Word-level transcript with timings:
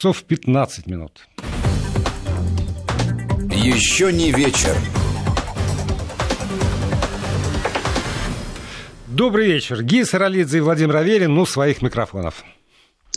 часов 0.00 0.22
15 0.22 0.86
минут. 0.86 1.26
Еще 3.50 4.12
не 4.12 4.30
вечер. 4.30 4.76
Добрый 9.08 9.48
вечер. 9.48 9.82
Гия 9.82 10.04
Саралидзе 10.04 10.58
и 10.58 10.60
Владимир 10.60 10.98
Аверин, 10.98 11.34
ну, 11.34 11.44
своих 11.44 11.82
микрофонов. 11.82 12.44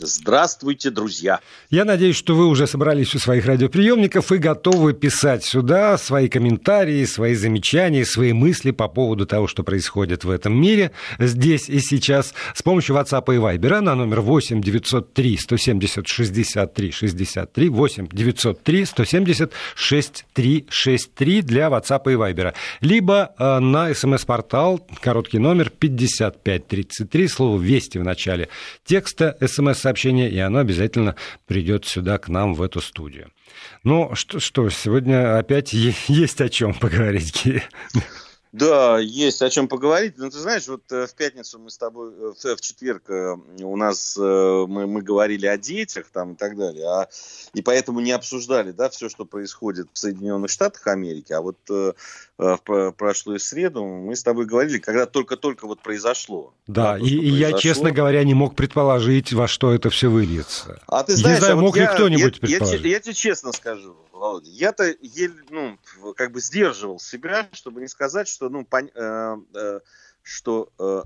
Здравствуйте, 0.04 0.90
друзья. 0.90 1.40
Я 1.70 1.84
надеюсь, 1.84 2.16
что 2.16 2.34
вы 2.34 2.46
уже 2.46 2.66
собрались 2.66 3.14
у 3.14 3.18
своих 3.18 3.46
радиоприемников 3.46 4.32
и 4.32 4.38
готовы 4.38 4.94
писать 4.94 5.44
сюда 5.44 5.96
свои 5.96 6.28
комментарии, 6.28 7.04
свои 7.04 7.34
замечания, 7.34 8.04
свои 8.04 8.32
мысли 8.32 8.72
по 8.72 8.88
поводу 8.88 9.26
того, 9.26 9.46
что 9.46 9.62
происходит 9.62 10.24
в 10.24 10.30
этом 10.30 10.60
мире 10.60 10.90
здесь 11.18 11.68
и 11.68 11.78
сейчас 11.80 12.34
с 12.54 12.62
помощью 12.62 12.96
WhatsApp 12.96 13.32
и 13.34 13.38
Viber 13.38 13.80
на 13.80 13.94
номер 13.94 14.20
8 14.20 14.60
903 14.60 15.38
170 15.38 16.08
63 16.08 16.90
63 16.90 17.68
8 17.68 18.08
903 18.10 18.84
170 18.84 19.52
63 19.74 20.66
63 20.68 21.42
для 21.42 21.68
WhatsApp 21.68 22.12
и 22.12 22.16
Viber. 22.16 22.54
Либо 22.80 23.34
э, 23.38 23.58
на 23.60 23.94
смс-портал, 23.94 24.84
короткий 25.00 25.38
номер 25.38 25.70
5533, 25.70 27.28
слово 27.28 27.60
«Вести» 27.60 27.98
в 27.98 28.04
начале 28.04 28.48
текста 28.84 29.36
смс 29.46 29.91
сообщение, 29.92 30.30
и 30.30 30.38
оно 30.38 30.60
обязательно 30.60 31.16
придет 31.46 31.84
сюда 31.84 32.16
к 32.16 32.28
нам 32.28 32.54
в 32.54 32.62
эту 32.62 32.80
студию. 32.80 33.30
Ну 33.84 34.14
что, 34.14 34.40
что 34.40 34.68
сегодня 34.70 35.38
опять 35.38 35.72
есть 36.08 36.40
о 36.40 36.48
чем 36.48 36.72
поговорить. 36.72 37.44
Да, 38.52 38.98
есть 38.98 39.40
о 39.40 39.48
чем 39.48 39.66
поговорить. 39.66 40.18
Но 40.18 40.26
ну, 40.26 40.30
ты 40.30 40.38
знаешь, 40.38 40.68
вот 40.68 40.82
э, 40.92 41.06
в 41.06 41.14
пятницу 41.14 41.58
мы 41.58 41.70
с 41.70 41.78
тобой, 41.78 42.12
э, 42.12 42.54
в, 42.54 42.60
четверг 42.60 43.08
э, 43.08 43.34
у 43.62 43.76
нас 43.76 44.14
мы, 44.18 44.86
мы 44.86 45.00
говорили 45.00 45.46
о 45.46 45.56
детях 45.56 46.10
там 46.12 46.34
и 46.34 46.36
так 46.36 46.56
далее, 46.56 46.86
а, 46.86 47.08
и 47.54 47.62
поэтому 47.62 48.00
не 48.00 48.12
обсуждали, 48.12 48.72
да, 48.72 48.90
все, 48.90 49.08
что 49.08 49.24
происходит 49.24 49.88
в 49.92 49.98
Соединенных 49.98 50.50
Штатах 50.50 50.86
Америки. 50.86 51.32
А 51.32 51.40
вот 51.40 51.58
э, 51.70 51.94
в 52.36 52.92
прошлую 52.92 53.38
среду 53.38 53.84
мы 53.84 54.16
с 54.16 54.22
тобой 54.22 54.44
говорили, 54.44 54.78
когда 54.78 55.06
только-только 55.06 55.66
вот 55.66 55.80
произошло. 55.80 56.52
Да, 56.66 56.98
то, 56.98 57.04
и, 57.04 57.08
и 57.08 57.30
я, 57.30 57.52
честно 57.54 57.90
говоря, 57.90 58.22
не 58.24 58.34
мог 58.34 58.54
предположить, 58.54 59.32
во 59.32 59.48
что 59.48 59.72
это 59.72 59.88
все 59.88 60.10
выльется. 60.10 60.80
А 60.88 61.02
ты 61.04 61.16
знаешь, 61.16 61.36
не 61.36 61.40
знаю, 61.40 61.54
а 61.54 61.60
мог 61.60 61.70
вот 61.70 61.76
ли 61.76 61.82
я, 61.82 61.94
кто-нибудь 61.94 62.34
я, 62.34 62.40
предположить. 62.40 62.80
Я, 62.82 62.88
я, 62.88 62.94
я 62.96 63.00
тебе 63.00 63.14
честно 63.14 63.52
скажу, 63.52 63.96
Володя, 64.22 64.50
я-то 64.50 64.94
еле, 65.00 65.34
ну, 65.50 65.78
как 66.14 66.32
бы 66.32 66.40
сдерживал 66.40 67.00
себя, 67.00 67.48
чтобы 67.52 67.80
не 67.80 67.88
сказать, 67.88 68.28
что, 68.28 68.41
ну, 68.48 68.64
пон, 68.64 68.90
э, 68.94 69.36
э, 69.54 69.80
что 70.22 70.68
э, 70.78 71.02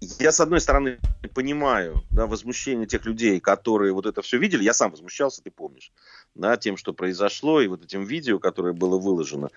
я, 0.00 0.32
с 0.32 0.40
одной 0.40 0.60
стороны, 0.60 0.98
понимаю 1.34 2.02
да, 2.10 2.26
возмущение 2.26 2.86
тех 2.86 3.04
людей, 3.06 3.38
которые 3.40 3.92
вот 3.92 4.06
это 4.06 4.22
все 4.22 4.38
видели. 4.38 4.64
Я 4.64 4.74
сам 4.74 4.90
возмущался, 4.90 5.42
ты 5.42 5.50
помнишь, 5.50 5.92
да, 6.34 6.56
тем, 6.56 6.76
что 6.76 6.92
произошло, 6.92 7.60
и 7.60 7.68
вот 7.68 7.84
этим 7.84 8.04
видео, 8.04 8.38
которое 8.38 8.72
было 8.72 8.98
выложено. 8.98 9.50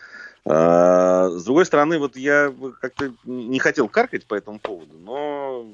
А, 0.46 1.30
с 1.30 1.44
другой 1.44 1.66
стороны, 1.66 1.98
вот 2.00 2.16
я 2.16 2.54
как-то 2.82 3.14
не 3.26 3.60
хотел 3.60 3.90
каркать 3.90 4.26
по 4.26 4.36
этому 4.36 4.60
поводу, 4.60 4.96
но 4.98 5.66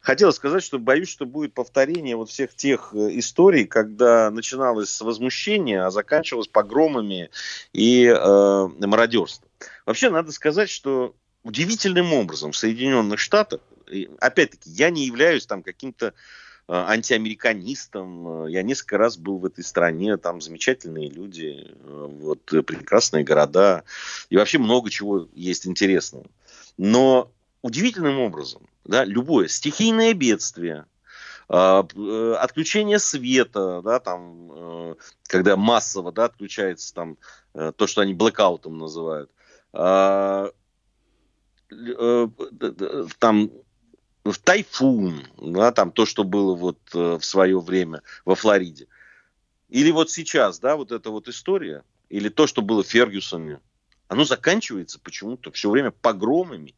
хотел 0.00 0.32
сказать, 0.32 0.62
что 0.62 0.78
боюсь, 0.78 1.08
что 1.08 1.26
будет 1.26 1.54
повторение 1.54 2.16
вот 2.16 2.28
всех 2.28 2.54
тех 2.54 2.94
историй, 2.94 3.64
когда 3.66 4.30
начиналось 4.30 4.90
с 4.90 5.00
возмущения, 5.00 5.86
а 5.86 5.90
заканчивалось 5.90 6.48
погромами 6.48 7.30
и 7.72 8.06
э, 8.06 8.68
мародерством. 8.86 9.48
Вообще, 9.86 10.10
надо 10.10 10.32
сказать, 10.32 10.70
что 10.70 11.14
удивительным 11.42 12.12
образом 12.12 12.52
в 12.52 12.56
Соединенных 12.56 13.20
Штатах, 13.20 13.60
опять-таки, 14.18 14.70
я 14.70 14.90
не 14.90 15.06
являюсь 15.06 15.46
там 15.46 15.62
каким-то 15.62 16.06
э, 16.06 16.12
антиамериканистом. 16.68 18.46
Я 18.46 18.62
несколько 18.62 18.96
раз 18.96 19.18
был 19.18 19.38
в 19.38 19.44
этой 19.44 19.62
стране, 19.62 20.16
там 20.16 20.40
замечательные 20.40 21.10
люди, 21.10 21.66
э, 21.68 22.08
вот 22.10 22.44
прекрасные 22.44 23.24
города 23.24 23.84
и 24.30 24.36
вообще 24.36 24.58
много 24.58 24.88
чего 24.88 25.28
есть 25.34 25.66
интересного. 25.66 26.24
Но 26.78 27.30
удивительным 27.60 28.18
образом, 28.20 28.66
да, 28.84 29.04
любое 29.04 29.48
стихийное 29.48 30.14
бедствие, 30.14 30.86
э, 31.50 32.34
отключение 32.40 32.98
света, 32.98 33.82
да, 33.84 34.00
там, 34.00 34.96
когда 35.24 35.56
массово, 35.58 36.10
да, 36.10 36.24
отключается 36.24 36.94
там 36.94 37.18
то, 37.52 37.86
что 37.86 38.00
они 38.00 38.14
блэкаутом 38.14 38.78
называют, 38.78 39.30
Э, 39.30 39.33
там 43.18 43.50
в 44.24 44.38
тайфун, 44.38 45.22
да, 45.36 45.72
там 45.72 45.92
то, 45.92 46.06
что 46.06 46.24
было 46.24 46.54
вот 46.54 46.78
э, 46.94 47.18
в 47.18 47.24
свое 47.24 47.60
время 47.60 48.02
во 48.24 48.34
Флориде. 48.34 48.86
Или 49.68 49.90
вот 49.90 50.10
сейчас, 50.10 50.58
да, 50.60 50.76
вот 50.76 50.92
эта 50.92 51.10
вот 51.10 51.28
история, 51.28 51.84
или 52.08 52.28
то, 52.28 52.46
что 52.46 52.62
было 52.62 52.82
Фергюсоне, 52.82 53.60
оно 54.08 54.24
заканчивается 54.24 54.98
почему-то 55.00 55.50
все 55.50 55.70
время 55.70 55.90
погромами 55.90 56.74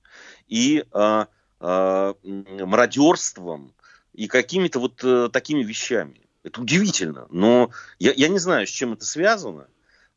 и 0.49 0.85
а, 0.93 1.29
а, 1.61 2.15
мародерством 2.23 3.75
и 4.13 4.29
какими-то 4.29 4.79
вот 4.79 5.01
а, 5.05 5.29
такими 5.29 5.63
вещами. 5.63 6.21
Это 6.43 6.61
удивительно, 6.61 7.27
но 7.31 7.71
я, 7.99 8.13
я 8.13 8.29
не 8.29 8.39
знаю, 8.39 8.67
с 8.67 8.71
чем 8.71 8.93
это 8.93 9.05
связано. 9.05 9.69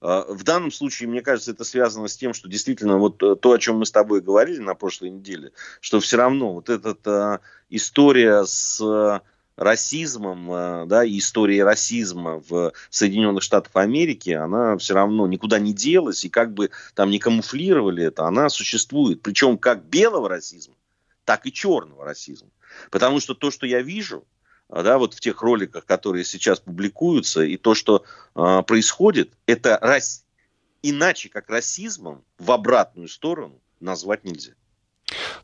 А, 0.01 0.25
в 0.29 0.43
данном 0.43 0.71
случае, 0.71 1.09
мне 1.09 1.21
кажется, 1.21 1.51
это 1.51 1.63
связано 1.63 2.07
с 2.07 2.15
тем, 2.15 2.33
что 2.33 2.47
действительно 2.47 2.97
вот 2.97 3.21
э, 3.21 3.35
то, 3.35 3.51
о 3.51 3.59
чем 3.59 3.79
мы 3.79 3.85
с 3.85 3.91
тобой 3.91 4.21
говорили 4.21 4.59
на 4.59 4.75
прошлой 4.75 5.09
неделе, 5.09 5.51
что 5.81 5.99
все 5.99 6.17
равно 6.17 6.53
вот 6.53 6.69
эта 6.69 7.41
история 7.69 8.45
с 8.45 8.79
э, 8.81 9.19
расизмом, 9.57 10.51
э, 10.51 10.85
да, 10.85 11.03
и 11.03 11.17
история 11.17 11.65
расизма 11.65 12.41
в 12.47 12.71
Соединенных 12.89 13.43
Штатах 13.43 13.75
Америки, 13.75 14.29
она 14.29 14.77
все 14.77 14.93
равно 14.93 15.27
никуда 15.27 15.59
не 15.59 15.73
делась, 15.73 16.23
и 16.23 16.29
как 16.29 16.53
бы 16.53 16.71
там 16.95 17.09
не 17.09 17.19
камуфлировали 17.19 18.05
это, 18.05 18.25
она 18.25 18.47
существует. 18.49 19.21
Причем 19.21 19.57
как 19.57 19.83
белого 19.83 20.29
расизма, 20.29 20.75
так 21.25 21.45
и 21.45 21.51
черного 21.51 22.05
расизма. 22.05 22.49
Потому 22.89 23.19
что 23.19 23.33
то, 23.33 23.51
что 23.51 23.65
я 23.65 23.81
вижу, 23.81 24.23
да, 24.69 24.97
вот 24.97 25.13
в 25.13 25.19
тех 25.19 25.41
роликах, 25.41 25.85
которые 25.85 26.23
сейчас 26.25 26.59
публикуются, 26.59 27.41
и 27.43 27.57
то, 27.57 27.75
что 27.75 28.03
э, 28.35 28.61
происходит, 28.65 29.33
это 29.45 29.77
рас... 29.81 30.25
иначе 30.83 31.29
как 31.29 31.49
расизмом 31.49 32.23
в 32.37 32.51
обратную 32.51 33.07
сторону 33.07 33.59
назвать 33.79 34.23
нельзя. 34.23 34.53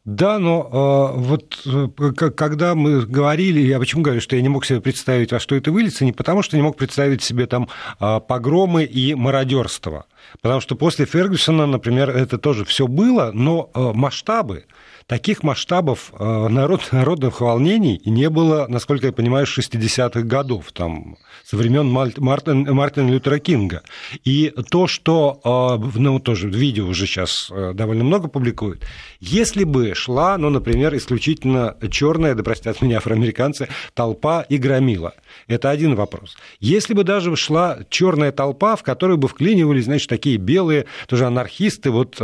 Да, 0.03 0.38
но 0.38 1.16
э, 1.16 1.19
вот 1.19 1.59
э, 1.66 1.88
когда 2.14 2.75
мы 2.75 3.06
говорили, 3.06 3.59
я 3.62 3.80
почему 3.80 4.03
говорю, 4.03 4.22
что 4.22 4.35
я 4.35 4.41
не 4.44 4.50
мог 4.50 4.66
себе 4.66 4.80
представить, 4.80 5.31
во 5.31 5.40
что 5.40 5.56
это 5.56 5.72
выльется, 5.72 6.06
не 6.06 6.12
потому 6.12 6.44
что 6.44 6.56
не 6.56 6.62
мог 6.62 6.78
представить 6.78 7.24
себе 7.24 7.47
там 7.47 7.68
э, 8.00 8.19
погромы 8.19 8.84
и 8.84 9.16
мародерство. 9.16 10.06
Потому 10.41 10.62
что 10.62 10.75
после 10.75 11.06
Фергюсона, 11.06 11.66
например, 11.66 12.09
это 12.09 12.38
тоже 12.38 12.66
все 12.66 12.88
было, 12.88 13.31
но 13.34 13.69
э, 13.74 13.91
масштабы, 13.94 14.66
Таких 15.08 15.44
масштабов 15.44 16.12
э, 16.18 16.47
народ, 16.47 16.81
народных 16.91 17.40
волнений 17.40 18.02
не 18.06 18.28
было, 18.28 18.66
насколько 18.68 19.06
я 19.06 19.14
понимаю, 19.14 19.46
с 19.46 19.56
60-х 19.56 20.22
годов, 20.22 20.72
там, 20.72 21.18
со 21.44 21.58
времен 21.58 21.88
Мартин, 21.88 22.74
Мартина 22.74 23.09
Лютера 23.12 23.38
Кинга. 23.38 23.84
И 24.24 24.52
то, 24.72 24.88
что, 24.88 25.40
э, 25.85 26.00
ну, 26.00 26.19
тоже 26.19 26.50
видео 26.50 26.88
уже 26.88 27.06
сейчас 27.06 27.52
довольно 27.52 28.03
много 28.03 28.30
публикуют, 28.30 28.84
если 29.19 29.64
бы 29.64 29.94
шла, 29.94 30.40
ну, 30.40 30.50
например, 30.50 30.96
исключительно 30.96 31.78
черная, 31.91 32.34
да 32.34 32.41
простят 32.41 32.81
меня 32.81 32.97
афроамериканцы, 32.97 33.68
толпа 33.94 34.41
и 34.41 34.58
громила, 34.58 35.14
это 35.48 35.70
один 35.70 35.96
вопрос. 35.96 36.36
Если 36.60 36.94
бы 36.94 37.04
даже 37.04 37.36
шла 37.36 37.80
черная 37.90 38.32
толпа, 38.32 38.76
в 38.76 38.84
которую 38.84 39.18
бы 39.18 39.28
вклинивались, 39.28 39.86
значит, 39.86 40.10
такие 40.10 40.38
белые, 40.38 40.86
тоже 41.08 41.26
анархисты, 41.26 41.92
вот 41.92 42.20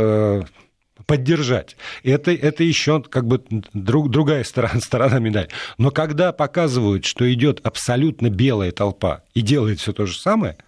поддержать. 1.06 1.76
Это, 2.04 2.32
это 2.32 2.62
еще 2.62 3.02
как 3.02 3.26
бы 3.26 3.42
друг, 3.72 4.10
другая 4.10 4.44
сторона, 4.44 4.80
сторона 4.80 5.18
медали. 5.18 5.48
Но 5.78 5.90
когда 5.90 6.32
показывают, 6.32 7.04
что 7.04 7.30
идет 7.32 7.60
абсолютно 7.64 8.30
белая 8.30 8.72
толпа 8.72 9.22
и 9.34 9.40
делает 9.40 9.80
все 9.80 9.92
то 9.92 10.06
же 10.06 10.16
самое– 10.16 10.56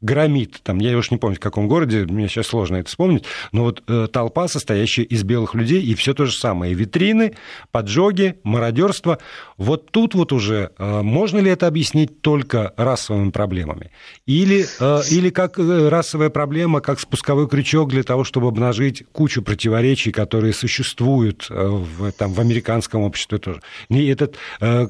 громит, 0.00 0.60
там, 0.62 0.78
я 0.78 0.96
уж 0.96 1.10
не 1.10 1.18
помню, 1.18 1.36
в 1.36 1.40
каком 1.40 1.68
городе, 1.68 2.06
мне 2.06 2.28
сейчас 2.28 2.46
сложно 2.48 2.76
это 2.76 2.88
вспомнить, 2.88 3.24
но 3.52 3.64
вот 3.64 3.82
э, 3.86 4.08
толпа, 4.10 4.48
состоящая 4.48 5.02
из 5.02 5.22
белых 5.24 5.54
людей, 5.54 5.82
и 5.82 5.94
все 5.94 6.14
то 6.14 6.24
же 6.24 6.32
самое. 6.32 6.74
Витрины, 6.74 7.34
поджоги, 7.70 8.36
мародерство. 8.42 9.18
Вот 9.58 9.90
тут 9.90 10.14
вот 10.14 10.32
уже 10.32 10.70
э, 10.78 11.02
можно 11.02 11.38
ли 11.38 11.50
это 11.50 11.66
объяснить 11.66 12.22
только 12.22 12.72
расовыми 12.76 13.30
проблемами? 13.30 13.90
Или, 14.26 14.66
э, 14.80 15.00
или 15.10 15.30
как 15.30 15.58
э, 15.58 15.88
расовая 15.88 16.30
проблема, 16.30 16.80
как 16.80 16.98
спусковой 16.98 17.48
крючок 17.48 17.90
для 17.90 18.02
того, 18.02 18.24
чтобы 18.24 18.48
обнажить 18.48 19.04
кучу 19.12 19.42
противоречий, 19.42 20.12
которые 20.12 20.54
существуют 20.54 21.46
э, 21.50 21.54
в, 21.54 22.12
там, 22.12 22.32
в 22.32 22.40
американском 22.40 23.02
обществе 23.02 23.38
тоже. 23.38 23.60
И 23.90 24.06
этот 24.06 24.36
э, 24.60 24.86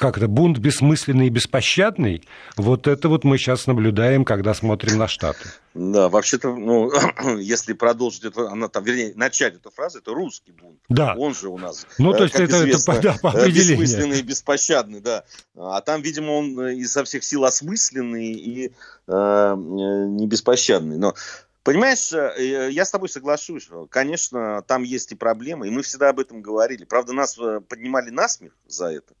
как 0.00 0.16
это, 0.16 0.28
бунт 0.28 0.58
бессмысленный 0.58 1.26
и 1.26 1.30
беспощадный, 1.30 2.24
вот 2.56 2.86
это 2.86 3.10
вот 3.10 3.22
мы 3.22 3.36
сейчас 3.36 3.66
наблюдаем, 3.66 4.24
когда 4.24 4.54
смотрим 4.54 4.96
на 4.96 5.06
Штаты. 5.06 5.50
Да, 5.74 6.08
вообще-то, 6.08 6.56
ну, 6.56 6.90
если 7.38 7.74
продолжить 7.74 8.24
это, 8.24 8.50
она 8.50 8.68
там, 8.68 8.82
вернее, 8.82 9.12
начать 9.14 9.56
эту 9.56 9.70
фразу, 9.70 9.98
это 9.98 10.12
русский 10.14 10.52
бунт. 10.52 10.78
Да. 10.88 11.14
Он 11.18 11.34
же 11.34 11.48
у 11.48 11.58
нас, 11.58 11.86
ну, 11.98 12.12
то 12.12 12.24
есть 12.24 12.34
это, 12.34 12.56
известно, 12.60 12.92
это 12.92 13.02
да, 13.02 13.16
по 13.20 13.30
определению. 13.30 13.82
бессмысленный 13.82 14.18
и 14.20 14.22
беспощадный, 14.22 15.00
да. 15.00 15.24
А 15.54 15.82
там, 15.82 16.00
видимо, 16.00 16.30
он 16.30 16.68
изо 16.68 17.04
всех 17.04 17.22
сил 17.22 17.44
осмысленный 17.44 18.32
и 18.32 18.72
э, 19.06 19.54
не 19.56 20.26
беспощадный. 20.26 20.96
Но 20.96 21.14
Понимаешь, 21.62 22.10
э, 22.12 22.70
я 22.72 22.86
с 22.86 22.90
тобой 22.90 23.10
соглашусь. 23.10 23.68
Конечно, 23.90 24.62
там 24.62 24.82
есть 24.82 25.12
и 25.12 25.14
проблемы, 25.14 25.68
и 25.68 25.70
мы 25.70 25.82
всегда 25.82 26.08
об 26.08 26.18
этом 26.18 26.40
говорили. 26.40 26.84
Правда, 26.84 27.12
нас 27.12 27.38
э, 27.38 27.60
поднимали 27.60 28.08
насмех 28.08 28.56
за 28.66 28.86
это. 28.86 29.12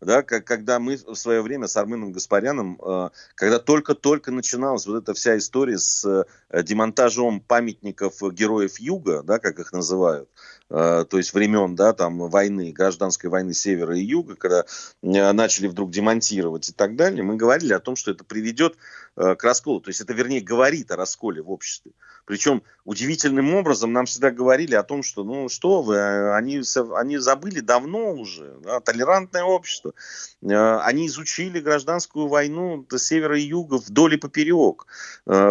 Да, 0.00 0.22
как, 0.22 0.44
когда 0.44 0.78
мы 0.78 0.96
в 0.96 1.14
свое 1.14 1.40
время 1.42 1.66
с 1.68 1.76
Арменом 1.76 2.12
Гаспаряном, 2.12 2.78
э, 2.84 3.08
когда 3.34 3.58
только-только 3.58 4.30
начиналась 4.30 4.86
вот 4.86 5.02
эта 5.02 5.14
вся 5.14 5.38
история 5.38 5.78
с 5.78 6.26
демонтажом 6.52 7.40
памятников 7.40 8.20
героев 8.32 8.78
Юга, 8.78 9.22
да, 9.22 9.38
как 9.38 9.58
их 9.58 9.72
называют, 9.72 10.28
то 10.68 11.06
есть 11.12 11.32
времен, 11.32 11.76
да, 11.76 11.92
там, 11.92 12.18
войны, 12.28 12.72
гражданской 12.72 13.30
войны 13.30 13.54
Севера 13.54 13.96
и 13.96 14.02
Юга, 14.02 14.36
когда 14.36 14.64
начали 15.02 15.66
вдруг 15.68 15.90
демонтировать 15.90 16.68
и 16.68 16.72
так 16.72 16.96
далее, 16.96 17.22
мы 17.22 17.36
говорили 17.36 17.72
о 17.72 17.80
том, 17.80 17.96
что 17.96 18.10
это 18.10 18.24
приведет 18.24 18.76
Э, 18.76 19.05
к 19.16 19.42
расколу. 19.42 19.80
То 19.80 19.88
есть 19.88 20.00
это, 20.00 20.12
вернее, 20.12 20.40
говорит 20.40 20.90
о 20.90 20.96
расколе 20.96 21.42
в 21.42 21.50
обществе. 21.50 21.92
Причем 22.26 22.64
удивительным 22.84 23.54
образом 23.54 23.92
нам 23.92 24.06
всегда 24.06 24.32
говорили 24.32 24.74
о 24.74 24.82
том, 24.82 25.04
что, 25.04 25.22
ну 25.22 25.48
что 25.48 25.80
вы, 25.80 25.94
э, 25.94 26.34
они, 26.34 26.60
они 26.96 27.18
забыли 27.18 27.60
давно 27.60 28.12
уже, 28.12 28.58
да, 28.64 28.80
толерантное 28.80 29.44
общество. 29.44 29.94
Э, 30.42 30.78
они 30.80 31.06
изучили 31.06 31.60
гражданскую 31.60 32.26
войну 32.26 32.84
до 32.88 32.98
севера 32.98 33.38
и 33.38 33.42
юга 33.42 33.76
вдоль 33.76 34.14
и 34.14 34.16
поперек. 34.18 34.86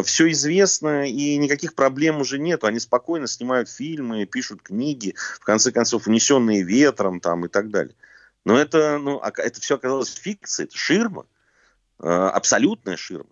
Все 0.03 0.29
известно, 0.31 1.09
и 1.09 1.38
никаких 1.38 1.75
проблем 1.75 2.19
уже 2.19 2.39
нету. 2.39 2.67
Они 2.67 2.79
спокойно 2.79 3.27
снимают 3.27 3.69
фильмы, 3.69 4.25
пишут 4.25 4.62
книги, 4.62 5.15
в 5.39 5.45
конце 5.45 5.71
концов, 5.71 6.07
унесенные 6.07 6.63
ветром 6.63 7.21
там, 7.21 7.45
и 7.45 7.47
так 7.47 7.69
далее. 7.69 7.95
Но 8.44 8.59
это, 8.59 8.97
ну, 9.00 9.19
это 9.21 9.62
все 9.62 9.75
оказалось 9.75 10.13
фикцией, 10.13 10.67
это 10.67 10.77
ширма, 10.77 11.25
абсолютная 12.00 12.97
ширма. 12.97 13.29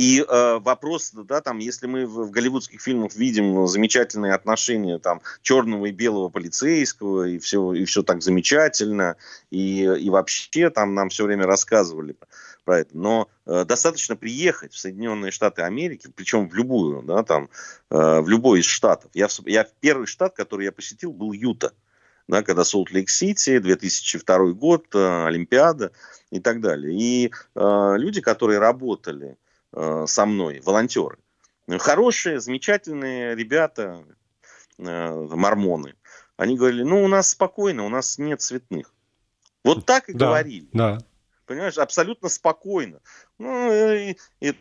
И 0.00 0.24
э, 0.26 0.58
вопрос, 0.60 1.10
да, 1.12 1.42
там, 1.42 1.58
если 1.58 1.86
мы 1.86 2.06
в, 2.06 2.28
в 2.28 2.30
голливудских 2.30 2.80
фильмах 2.80 3.14
видим 3.16 3.66
замечательные 3.66 4.32
отношения 4.32 4.98
там 4.98 5.20
черного 5.42 5.84
и 5.84 5.90
белого 5.90 6.30
полицейского, 6.30 7.28
и 7.28 7.38
все, 7.38 7.74
и 7.74 7.84
все 7.84 8.02
так 8.02 8.22
замечательно, 8.22 9.16
и, 9.50 9.82
и 9.82 10.08
вообще 10.08 10.70
там 10.70 10.94
нам 10.94 11.10
все 11.10 11.26
время 11.26 11.44
рассказывали 11.44 12.16
про 12.64 12.78
это. 12.78 12.96
Но 12.96 13.28
э, 13.44 13.66
достаточно 13.66 14.16
приехать 14.16 14.72
в 14.72 14.78
Соединенные 14.78 15.32
Штаты 15.32 15.60
Америки, 15.60 16.10
причем 16.16 16.48
в 16.48 16.54
любую, 16.54 17.02
да, 17.02 17.22
там, 17.22 17.50
э, 17.90 18.20
в 18.20 18.26
любой 18.26 18.60
из 18.60 18.64
штатов. 18.64 19.10
Я, 19.12 19.28
я 19.44 19.66
первый 19.80 20.06
штат, 20.06 20.34
который 20.34 20.64
я 20.64 20.72
посетил, 20.72 21.12
был 21.12 21.32
Юта. 21.34 21.74
Да, 22.26 22.42
когда 22.42 22.64
Солт-Лейк-Сити, 22.64 23.58
2002 23.58 24.52
год, 24.52 24.86
э, 24.94 25.26
Олимпиада 25.26 25.92
и 26.30 26.40
так 26.40 26.62
далее. 26.62 26.96
И 26.98 27.30
э, 27.54 27.94
люди, 27.98 28.22
которые 28.22 28.60
работали 28.60 29.36
Э, 29.72 30.04
со 30.06 30.26
мной, 30.26 30.60
волонтеры. 30.64 31.18
Хорошие, 31.78 32.40
замечательные 32.40 33.36
ребята, 33.36 34.04
э, 34.78 35.26
мормоны. 35.30 35.94
Они 36.36 36.56
говорили, 36.56 36.82
ну, 36.82 37.04
у 37.04 37.08
нас 37.08 37.30
спокойно, 37.30 37.84
у 37.84 37.88
нас 37.88 38.18
нет 38.18 38.40
цветных. 38.40 38.92
Вот 39.62 39.86
так 39.86 40.08
и 40.08 40.12
да, 40.12 40.26
говорили. 40.26 40.68
Да. 40.72 40.98
Понимаешь, 41.46 41.78
абсолютно 41.78 42.28
спокойно. 42.28 43.00
Ну, 43.38 43.70
это, 43.70 44.16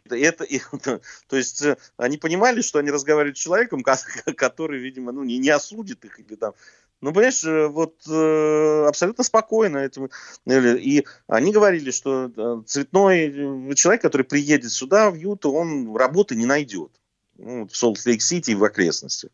это, 0.10 0.44
это, 0.44 1.02
то 1.28 1.36
есть 1.36 1.64
э, 1.64 1.78
они 1.98 2.18
понимали, 2.18 2.62
что 2.62 2.80
они 2.80 2.92
разговаривают 2.92 3.38
с 3.38 3.42
человеком, 3.42 3.84
который, 4.36 4.80
видимо, 4.80 5.12
ну, 5.12 5.24
не, 5.24 5.40
не 5.40 5.50
осудит 5.50 6.06
их 6.06 6.20
или 6.20 6.36
там 6.36 6.54
ну, 7.02 7.14
понимаешь, 7.14 7.44
э, 7.46 7.68
вот 7.68 7.96
э, 8.10 8.86
абсолютно 8.88 9.24
спокойно. 9.24 9.78
этим 9.78 10.10
И 10.46 11.06
они 11.28 11.54
говорили, 11.54 11.92
что 11.92 12.30
э, 12.36 12.62
цветной 12.66 13.72
э, 13.72 13.74
человек, 13.76 14.02
который 14.02 14.24
приедет 14.24 14.72
сюда, 14.72 15.10
в 15.10 15.16
Юту, 15.16 15.52
он 15.52 15.96
работы 15.96 16.36
не 16.36 16.46
найдет. 16.46 16.92
Ну, 17.38 17.68
в 17.68 17.76
Солт-Лейк-Сити 17.76 18.52
и 18.52 18.56
в 18.56 18.64
окрестностях. 18.66 19.32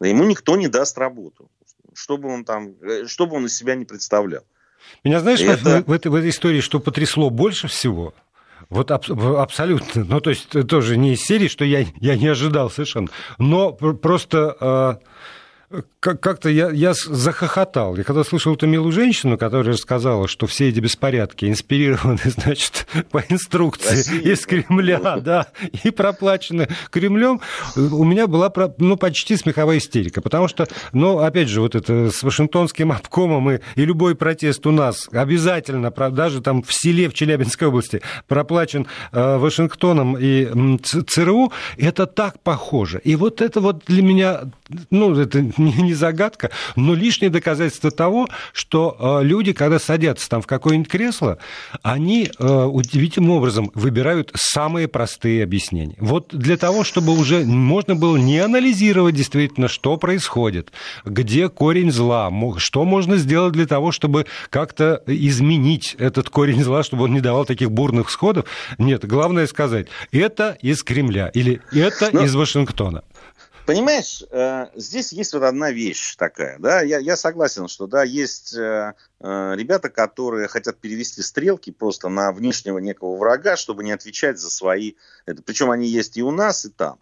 Ему 0.00 0.24
никто 0.24 0.56
не 0.56 0.66
даст 0.66 0.98
работу. 0.98 1.50
Чтобы 1.92 2.28
он 2.32 2.44
там, 2.44 2.74
чтобы 3.06 3.36
он 3.36 3.46
из 3.46 3.56
себя 3.56 3.76
не 3.76 3.84
представлял. 3.84 4.42
Меня 5.04 5.20
знаешь, 5.20 5.40
это... 5.40 5.84
в, 5.84 5.88
в, 5.88 5.92
этой, 5.92 6.08
в 6.08 6.14
этой 6.16 6.30
истории, 6.30 6.60
что 6.60 6.80
потрясло 6.80 7.30
больше 7.30 7.68
всего? 7.68 8.12
Вот 8.70 8.90
аб- 8.90 9.08
абсолютно. 9.08 10.02
Ну, 10.02 10.20
то 10.20 10.30
есть, 10.30 10.48
тоже 10.66 10.96
не 10.96 11.12
из 11.12 11.22
серии, 11.22 11.46
что 11.46 11.64
я, 11.64 11.86
я 12.00 12.16
не 12.16 12.26
ожидал 12.26 12.70
совершенно. 12.70 13.08
Но 13.38 13.72
просто... 13.72 14.98
Э 15.00 15.04
как-то 16.00 16.48
я, 16.48 16.70
я 16.70 16.92
захохотал. 16.94 17.96
Я 17.96 18.04
когда 18.04 18.24
слышал 18.24 18.54
эту 18.54 18.66
милую 18.66 18.92
женщину, 18.92 19.38
которая 19.38 19.76
сказала, 19.76 20.28
что 20.28 20.46
все 20.46 20.68
эти 20.68 20.80
беспорядки 20.80 21.46
инспирированы, 21.46 22.20
значит, 22.24 22.86
по 23.10 23.18
инструкции 23.28 23.96
Россия. 23.96 24.20
из 24.20 24.46
Кремля, 24.46 25.16
да, 25.18 25.46
и 25.82 25.90
проплачены 25.90 26.68
Кремлем, 26.90 27.40
у 27.76 28.04
меня 28.04 28.26
была, 28.26 28.52
ну, 28.78 28.96
почти 28.96 29.36
смеховая 29.36 29.78
истерика. 29.78 30.20
Потому 30.20 30.48
что, 30.48 30.68
ну, 30.92 31.18
опять 31.18 31.48
же, 31.48 31.60
вот 31.60 31.74
это 31.74 32.10
с 32.10 32.22
Вашингтонским 32.22 32.92
обкомом 32.92 33.50
и, 33.50 33.60
и 33.76 33.84
любой 33.84 34.14
протест 34.14 34.66
у 34.66 34.70
нас 34.70 35.08
обязательно, 35.12 35.90
даже 35.90 36.40
там 36.40 36.62
в 36.62 36.72
селе 36.72 37.08
в 37.08 37.14
Челябинской 37.14 37.68
области 37.68 38.02
проплачен 38.28 38.86
э, 39.12 39.36
Вашингтоном 39.36 40.16
и 40.18 40.78
ЦРУ, 40.78 41.52
это 41.76 42.06
так 42.06 42.40
похоже. 42.40 43.00
И 43.04 43.16
вот 43.16 43.40
это 43.40 43.60
вот 43.60 43.84
для 43.86 44.02
меня, 44.02 44.42
ну, 44.90 45.14
это 45.18 45.42
не 45.56 45.94
загадка, 45.94 46.50
но 46.76 46.94
лишнее 46.94 47.30
доказательство 47.30 47.90
того, 47.90 48.28
что 48.52 49.20
э, 49.20 49.24
люди, 49.24 49.52
когда 49.52 49.78
садятся 49.78 50.28
там 50.28 50.42
в 50.42 50.46
какое-нибудь 50.46 50.90
кресло, 50.90 51.38
они 51.82 52.30
э, 52.38 52.64
удивительным 52.64 53.30
образом 53.30 53.70
выбирают 53.74 54.30
самые 54.34 54.88
простые 54.88 55.44
объяснения. 55.44 55.96
Вот 55.98 56.28
для 56.32 56.56
того, 56.56 56.84
чтобы 56.84 57.16
уже 57.16 57.44
можно 57.44 57.94
было 57.94 58.16
не 58.16 58.38
анализировать 58.38 59.14
действительно, 59.14 59.68
что 59.68 59.96
происходит, 59.96 60.72
где 61.04 61.48
корень 61.48 61.90
зла, 61.90 62.30
что 62.58 62.84
можно 62.84 63.16
сделать 63.16 63.52
для 63.52 63.66
того, 63.66 63.92
чтобы 63.92 64.26
как-то 64.50 65.02
изменить 65.06 65.96
этот 65.98 66.30
корень 66.30 66.62
зла, 66.62 66.82
чтобы 66.82 67.04
он 67.04 67.12
не 67.12 67.20
давал 67.20 67.44
таких 67.44 67.70
бурных 67.70 68.08
всходов. 68.08 68.46
Нет, 68.78 69.04
главное 69.06 69.46
сказать, 69.46 69.88
это 70.12 70.56
из 70.60 70.82
Кремля 70.82 71.28
или 71.34 71.60
это 71.72 72.10
Но... 72.12 72.22
из 72.22 72.34
Вашингтона. 72.34 73.02
Понимаешь, 73.66 74.22
э, 74.30 74.66
здесь 74.74 75.12
есть 75.12 75.32
вот 75.32 75.42
одна 75.42 75.70
вещь 75.70 76.16
такая, 76.16 76.58
да, 76.58 76.82
я, 76.82 76.98
я 76.98 77.16
согласен, 77.16 77.66
что, 77.68 77.86
да, 77.86 78.04
есть 78.04 78.54
э, 78.54 78.92
э, 79.20 79.54
ребята, 79.56 79.88
которые 79.88 80.48
хотят 80.48 80.78
перевести 80.78 81.22
стрелки 81.22 81.70
просто 81.70 82.10
на 82.10 82.30
внешнего 82.32 82.78
некого 82.78 83.16
врага, 83.16 83.56
чтобы 83.56 83.82
не 83.82 83.92
отвечать 83.92 84.38
за 84.38 84.50
свои, 84.50 84.94
это, 85.24 85.42
причем 85.42 85.70
они 85.70 85.88
есть 85.88 86.18
и 86.18 86.22
у 86.22 86.30
нас, 86.30 86.66
и 86.66 86.68
там. 86.68 86.98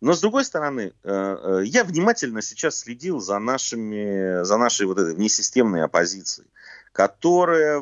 Но 0.00 0.12
с 0.12 0.20
другой 0.20 0.44
стороны, 0.44 0.92
я 1.02 1.82
внимательно 1.82 2.42
сейчас 2.42 2.80
следил 2.80 3.18
за 3.18 3.38
нашими, 3.38 4.44
за 4.44 4.58
нашей 4.58 4.86
вот 4.86 4.98
этой 4.98 5.14
внесистемной 5.14 5.82
оппозицией, 5.82 6.46
которая 6.92 7.80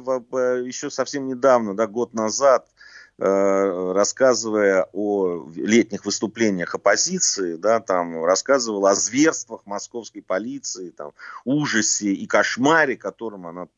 еще 0.63 0.91
совсем 0.91 1.27
недавно, 1.27 1.75
да, 1.75 1.89
год 1.89 2.15
назад, 2.15 2.69
рассказывая 3.17 4.89
о 4.93 5.49
летних 5.55 6.05
выступлениях 6.05 6.75
оппозиции, 6.75 7.57
да, 7.57 7.81
там 7.81 8.25
рассказывала 8.25 8.91
о 8.91 8.95
зверствах 8.95 9.63
московской 9.67 10.21
полиции, 10.21 10.91
там, 10.91 11.13
ужасе 11.45 12.13
и 12.13 12.27
кошмаре, 12.27 12.97
которым 12.97 13.47
она 13.47 13.69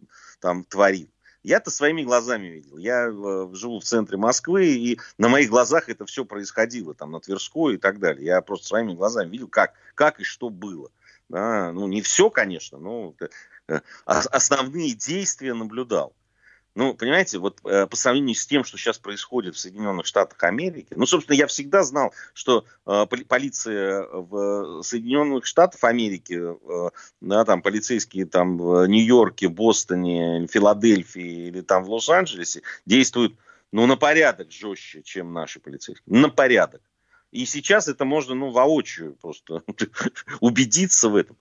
там 0.40 0.64
творит. 0.64 1.10
Я-то 1.46 1.70
своими 1.70 2.02
глазами 2.02 2.48
видел. 2.48 2.76
Я 2.76 3.06
э, 3.06 3.48
живу 3.52 3.78
в 3.78 3.84
центре 3.84 4.16
Москвы, 4.16 4.66
и 4.66 4.98
на 5.16 5.28
моих 5.28 5.48
глазах 5.48 5.88
это 5.88 6.04
все 6.04 6.24
происходило, 6.24 6.92
там, 6.92 7.12
на 7.12 7.20
Тверской 7.20 7.74
и 7.74 7.78
так 7.78 8.00
далее. 8.00 8.26
Я 8.26 8.40
просто 8.42 8.66
своими 8.66 8.94
глазами 8.94 9.30
видел, 9.30 9.46
как, 9.46 9.74
как 9.94 10.18
и 10.18 10.24
что 10.24 10.50
было. 10.50 10.90
Да, 11.28 11.70
ну, 11.70 11.86
не 11.86 12.02
все, 12.02 12.30
конечно, 12.30 12.78
но 12.78 13.14
э, 13.68 13.80
основные 14.04 14.92
действия 14.94 15.54
наблюдал. 15.54 16.15
Ну, 16.76 16.92
понимаете, 16.92 17.38
вот 17.38 17.58
э, 17.64 17.86
по 17.86 17.96
сравнению 17.96 18.34
с 18.34 18.46
тем, 18.46 18.62
что 18.62 18.76
сейчас 18.76 18.98
происходит 18.98 19.54
в 19.54 19.58
Соединенных 19.58 20.04
Штатах 20.04 20.42
Америки, 20.44 20.92
ну, 20.94 21.06
собственно, 21.06 21.34
я 21.34 21.46
всегда 21.46 21.82
знал, 21.82 22.12
что 22.34 22.66
э, 22.84 23.06
полиция 23.06 24.06
в 24.06 24.82
Соединенных 24.82 25.46
Штатах 25.46 25.82
Америки, 25.84 26.38
э, 26.38 26.90
да, 27.22 27.46
там 27.46 27.62
полицейские 27.62 28.26
там 28.26 28.58
в 28.58 28.86
Нью-Йорке, 28.88 29.48
Бостоне, 29.48 30.46
Филадельфии 30.48 31.48
или 31.48 31.62
там 31.62 31.82
в 31.82 31.90
Лос-Анджелесе 31.90 32.60
действуют, 32.84 33.36
ну, 33.72 33.86
на 33.86 33.96
порядок 33.96 34.52
жестче, 34.52 35.02
чем 35.02 35.32
наши 35.32 35.60
полицейские. 35.60 36.14
На 36.14 36.28
порядок. 36.28 36.82
И 37.30 37.46
сейчас 37.46 37.88
это 37.88 38.04
можно, 38.04 38.34
ну, 38.34 38.50
воочию 38.50 39.14
просто 39.14 39.62
убедиться 40.40 41.08
в 41.08 41.16
этом. 41.16 41.38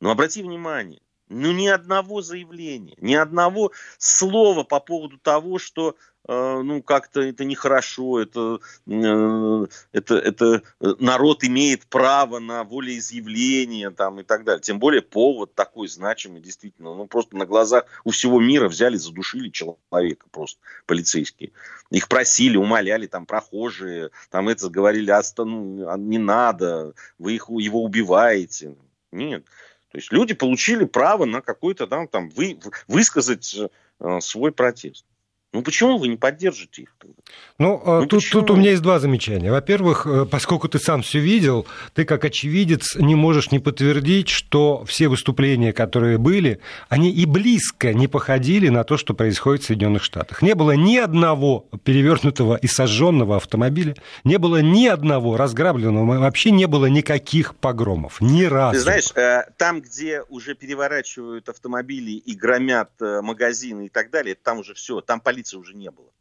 Но 0.00 0.10
обрати 0.10 0.42
внимание, 0.42 1.02
Ну, 1.28 1.52
ни 1.52 1.66
одного 1.66 2.22
заявления, 2.22 2.94
ни 3.00 3.14
одного 3.14 3.72
слова 3.98 4.62
по 4.62 4.80
поводу 4.80 5.18
того, 5.18 5.58
что 5.58 5.94
э, 6.26 6.62
ну, 6.62 6.82
как-то 6.82 7.20
это 7.20 7.44
нехорошо, 7.44 8.20
это, 8.20 8.60
э, 8.86 9.66
это, 9.92 10.14
это 10.16 10.62
народ 10.80 11.44
имеет 11.44 11.86
право 11.86 12.38
на 12.38 12.64
волеизъявление 12.64 13.90
там, 13.90 14.20
и 14.20 14.22
так 14.22 14.44
далее. 14.44 14.62
Тем 14.62 14.78
более 14.78 15.02
повод 15.02 15.54
такой 15.54 15.88
значимый, 15.88 16.40
действительно. 16.40 16.94
Ну, 16.94 17.06
просто 17.06 17.36
на 17.36 17.44
глазах 17.44 17.84
у 18.04 18.10
всего 18.10 18.40
мира 18.40 18.68
взяли, 18.68 18.96
задушили 18.96 19.50
человека 19.50 20.26
просто 20.30 20.60
полицейские. 20.86 21.52
Их 21.90 22.08
просили, 22.08 22.56
умоляли, 22.56 23.06
там, 23.06 23.26
прохожие, 23.26 24.10
там, 24.30 24.48
это 24.48 24.70
говорили, 24.70 25.12
ну, 25.36 25.96
не 25.98 26.18
надо, 26.18 26.94
вы 27.18 27.34
их, 27.34 27.50
его 27.50 27.82
убиваете. 27.82 28.76
Нет. 29.10 29.44
То 29.90 29.98
есть 29.98 30.12
люди 30.12 30.34
получили 30.34 30.84
право 30.84 31.24
на 31.24 31.40
какой-то 31.40 31.86
там, 31.86 32.08
там 32.08 32.28
вы, 32.30 32.58
высказать 32.86 33.56
э, 34.00 34.20
свой 34.20 34.52
протест. 34.52 35.06
Ну 35.54 35.62
почему 35.62 35.96
вы 35.96 36.08
не 36.08 36.16
поддержите 36.16 36.82
их 36.82 36.94
тогда? 36.98 37.16
Ну, 37.58 37.82
а 37.84 38.00
ну 38.02 38.06
тут, 38.06 38.22
тут 38.30 38.50
у 38.50 38.56
меня 38.56 38.70
есть 38.70 38.82
два 38.82 38.98
замечания. 39.00 39.50
Во-первых, 39.50 40.06
э, 40.06 40.26
поскольку 40.26 40.68
ты 40.68 40.78
сам 40.78 41.02
все 41.02 41.18
видел, 41.18 41.66
ты 41.94 42.04
как 42.04 42.24
очевидец 42.24 42.94
не 42.96 43.14
можешь 43.14 43.50
не 43.50 43.58
подтвердить, 43.58 44.28
что 44.28 44.84
все 44.84 45.08
выступления, 45.08 45.72
которые 45.72 46.18
были, 46.18 46.60
они 46.88 47.10
и 47.10 47.24
близко 47.24 47.94
не 47.94 48.06
походили 48.08 48.68
на 48.68 48.84
то, 48.84 48.98
что 48.98 49.14
происходит 49.14 49.62
в 49.62 49.66
Соединенных 49.66 50.04
Штатах. 50.04 50.42
Не 50.42 50.54
было 50.54 50.72
ни 50.72 50.98
одного 50.98 51.66
перевернутого 51.82 52.56
и 52.56 52.66
сожженного 52.66 53.36
автомобиля, 53.36 53.96
не 54.24 54.36
было 54.36 54.60
ни 54.60 54.86
одного 54.86 55.36
разграбленного, 55.38 56.18
вообще 56.18 56.50
не 56.50 56.66
было 56.66 56.86
никаких 56.86 57.56
погромов, 57.56 58.20
ни 58.20 58.44
разу. 58.44 58.74
Ты 58.74 58.80
знаешь, 58.80 59.10
э, 59.16 59.50
там, 59.56 59.80
где 59.80 60.22
уже 60.28 60.54
переворачивают 60.54 61.48
автомобили 61.48 62.12
и 62.12 62.36
громят 62.36 62.90
магазины 63.00 63.86
и 63.86 63.88
так 63.88 64.10
далее, 64.10 64.36
там 64.36 64.58
уже 64.58 64.74
все, 64.74 65.00
там 65.00 65.20
полиция 65.20 65.37
полиции 65.38 65.56
уже 65.56 65.74
не 65.74 65.90
было. 65.90 66.12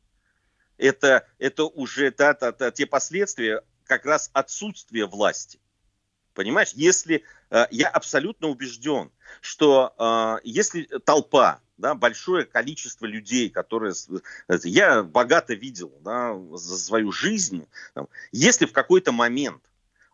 Это, 0.78 1.28
это 1.40 1.64
уже 1.64 2.12
да, 2.12 2.34
да, 2.34 2.52
да, 2.52 2.72
те 2.72 2.86
последствия 2.86 3.64
как 3.86 4.06
раз 4.06 4.30
отсутствия 4.34 5.08
власти. 5.08 5.60
Понимаешь, 6.34 6.74
если 6.76 7.24
э, 7.50 7.66
я 7.72 7.88
абсолютно 7.88 8.48
убежден, 8.48 9.10
что 9.42 9.96
э, 9.98 10.48
если 10.48 10.84
толпа, 11.04 11.62
да, 11.78 11.96
большое 11.96 12.46
количество 12.46 13.08
людей, 13.08 13.50
которые 13.50 13.94
я 14.64 15.02
богато 15.02 15.56
видел 15.56 15.92
да, 16.02 16.36
за 16.54 16.78
свою 16.78 17.12
жизнь, 17.12 17.68
там, 17.96 18.08
если 18.32 18.68
в 18.68 18.72
какой-то 18.72 19.12
момент 19.12 19.64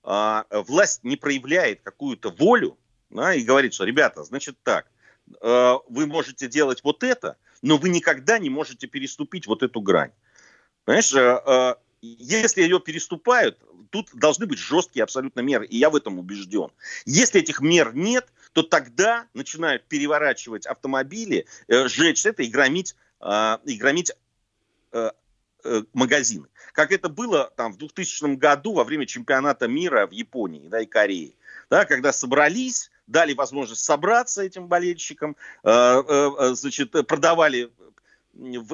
э, 0.05 0.43
власть 0.49 1.03
не 1.03 1.17
проявляет 1.17 1.81
какую-то 1.81 2.29
волю 2.29 2.77
да, 3.09 3.33
и 3.33 3.43
говорит, 3.43 3.73
что 3.73 3.83
ребята, 3.83 4.23
значит 4.23 4.55
так, 4.63 4.87
э, 5.41 5.73
вы 5.89 6.05
можете 6.05 6.47
делать 6.47 6.85
вот 6.85 7.03
это, 7.03 7.35
но 7.63 7.77
вы 7.77 7.89
никогда 7.89 8.37
не 8.37 8.51
можете 8.51 8.85
переступить 8.85 9.47
вот 9.47 9.63
эту 9.63 9.81
грань. 9.81 10.11
Понимаешь, 10.85 11.13
э, 11.13 11.41
э, 11.45 11.75
если 12.01 12.61
ее 12.61 12.79
переступают, 12.79 13.57
тут 13.89 14.09
должны 14.13 14.45
быть 14.45 14.59
жесткие 14.59 15.03
абсолютно 15.03 15.39
меры, 15.39 15.65
и 15.65 15.77
я 15.77 15.89
в 15.89 15.95
этом 15.95 16.19
убежден. 16.19 16.71
Если 17.05 17.39
этих 17.39 17.61
мер 17.61 17.95
нет, 17.95 18.27
то 18.51 18.63
тогда 18.63 19.27
начинают 19.33 19.85
переворачивать 19.85 20.65
автомобили, 20.65 21.47
э, 21.69 21.87
сжечь 21.87 22.25
это 22.25 22.43
и 22.43 22.47
громить, 22.47 22.95
и 23.65 23.77
громить 23.77 24.11
магазины. 25.93 26.47
Как 26.73 26.91
это 26.91 27.07
было 27.07 27.53
там 27.55 27.71
в 27.71 27.77
2000 27.77 28.35
году 28.35 28.73
во 28.73 28.83
время 28.83 29.05
чемпионата 29.05 29.65
мира 29.69 30.05
в 30.07 30.11
Японии 30.11 30.67
да, 30.67 30.81
и 30.81 30.85
Корее. 30.85 31.35
Да, 31.69 31.85
когда 31.85 32.11
собрались 32.11 32.91
дали 33.07 33.33
возможность 33.33 33.83
собраться 33.83 34.43
этим 34.43 34.67
болельщикам, 34.67 35.35
э, 35.63 35.69
э, 35.69 36.31
э, 36.39 36.55
значит, 36.55 36.91
продавали 37.07 37.71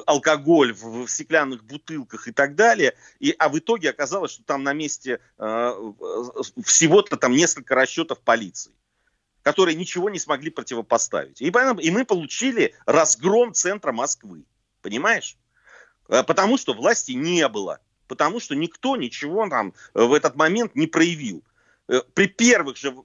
алкоголь 0.06 0.74
в, 0.74 1.08
стеклянных 1.08 1.66
бутылках 1.66 2.28
и 2.28 2.32
так 2.32 2.56
далее. 2.56 2.96
И, 3.20 3.36
а 3.38 3.50
в 3.50 3.60
итоге 3.60 3.90
оказалось, 3.90 4.32
что 4.32 4.44
там 4.44 4.64
на 4.64 4.72
месте 4.72 5.20
всего-то 5.38 7.18
там 7.18 7.34
несколько 7.34 7.76
расчетов 7.76 8.22
полиции, 8.22 8.72
которые 9.42 9.76
ничего 9.76 10.10
не 10.10 10.18
смогли 10.18 10.50
противопоставить. 10.50 11.42
И, 11.42 11.48
и 11.48 11.92
мы 11.92 12.06
получили 12.06 12.74
разгром 12.86 13.54
центра 13.54 13.92
Москвы. 13.92 14.46
Понимаешь? 14.82 15.36
Потому 16.08 16.58
что 16.58 16.74
власти 16.74 17.12
не 17.12 17.46
было. 17.50 17.82
Потому 18.08 18.40
что 18.40 18.56
никто 18.56 18.96
ничего 18.96 19.46
там 19.50 19.74
в 19.94 20.14
этот 20.14 20.38
момент 20.38 20.74
не 20.74 20.88
проявил. 20.88 21.44
При 22.14 22.28
первых 22.28 22.78
же 22.78 22.96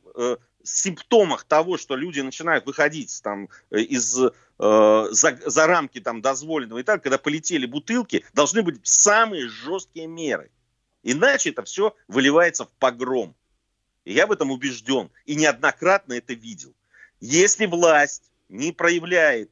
симптомах 0.64 1.44
того, 1.44 1.78
что 1.78 1.94
люди 1.94 2.20
начинают 2.20 2.66
выходить 2.66 3.20
там 3.22 3.48
э, 3.70 3.80
из 3.80 4.18
э, 4.18 4.30
за, 5.10 5.38
за 5.46 5.66
рамки 5.66 6.00
там 6.00 6.22
дозволенного 6.22 6.78
и 6.78 6.82
так, 6.82 7.02
когда 7.02 7.18
полетели 7.18 7.66
бутылки, 7.66 8.24
должны 8.32 8.62
быть 8.62 8.80
самые 8.82 9.48
жесткие 9.48 10.06
меры. 10.06 10.50
Иначе 11.02 11.50
это 11.50 11.62
все 11.62 11.94
выливается 12.08 12.64
в 12.64 12.70
погром. 12.78 13.34
И 14.04 14.12
я 14.12 14.26
в 14.26 14.32
этом 14.32 14.50
убежден. 14.50 15.10
И 15.26 15.34
неоднократно 15.34 16.14
это 16.14 16.32
видел. 16.34 16.74
Если 17.20 17.66
власть 17.66 18.30
не 18.48 18.72
проявляет 18.72 19.50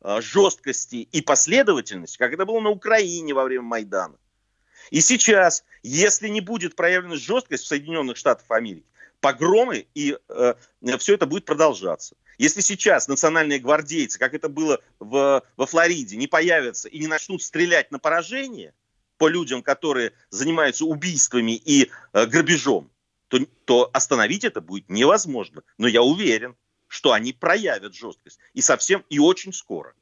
э, 0.00 0.20
жесткости 0.20 1.08
и 1.10 1.20
последовательности, 1.20 2.16
как 2.16 2.32
это 2.32 2.44
было 2.44 2.60
на 2.60 2.70
Украине 2.70 3.34
во 3.34 3.44
время 3.44 3.62
Майдана, 3.62 4.16
и 4.90 5.00
сейчас, 5.00 5.64
если 5.82 6.28
не 6.28 6.40
будет 6.40 6.76
проявлена 6.76 7.16
жесткость 7.16 7.64
в 7.64 7.66
Соединенных 7.68 8.16
Штатах 8.16 8.50
Америки, 8.50 8.86
погромы, 9.24 9.86
и 9.94 10.18
э, 10.28 10.54
все 10.98 11.14
это 11.14 11.24
будет 11.24 11.46
продолжаться. 11.46 12.14
Если 12.36 12.60
сейчас 12.60 13.08
национальные 13.08 13.58
гвардейцы, 13.58 14.18
как 14.18 14.34
это 14.34 14.50
было 14.50 14.80
в, 15.00 15.42
во 15.56 15.66
Флориде, 15.66 16.16
не 16.16 16.26
появятся 16.26 16.90
и 16.90 16.98
не 16.98 17.06
начнут 17.06 17.42
стрелять 17.42 17.90
на 17.90 17.98
поражение 17.98 18.74
по 19.16 19.26
людям, 19.26 19.62
которые 19.62 20.12
занимаются 20.28 20.84
убийствами 20.84 21.52
и 21.52 21.90
э, 22.12 22.26
грабежом, 22.26 22.90
то, 23.28 23.38
то 23.64 23.88
остановить 23.94 24.44
это 24.44 24.60
будет 24.60 24.90
невозможно. 24.90 25.62
Но 25.78 25.88
я 25.88 26.02
уверен, 26.02 26.54
что 26.86 27.12
они 27.12 27.32
проявят 27.32 27.94
жесткость. 27.94 28.38
И 28.52 28.60
совсем, 28.60 29.04
и 29.08 29.18
очень 29.18 29.54
скоро. 29.54 29.94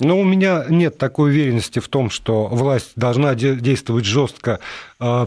Ну, 0.00 0.20
у 0.20 0.24
меня 0.24 0.66
нет 0.68 0.98
такой 0.98 1.30
уверенности 1.30 1.78
в 1.78 1.88
том, 1.88 2.10
что 2.10 2.46
власть 2.48 2.92
должна 2.96 3.34
действовать 3.34 4.04
жестко, 4.04 4.60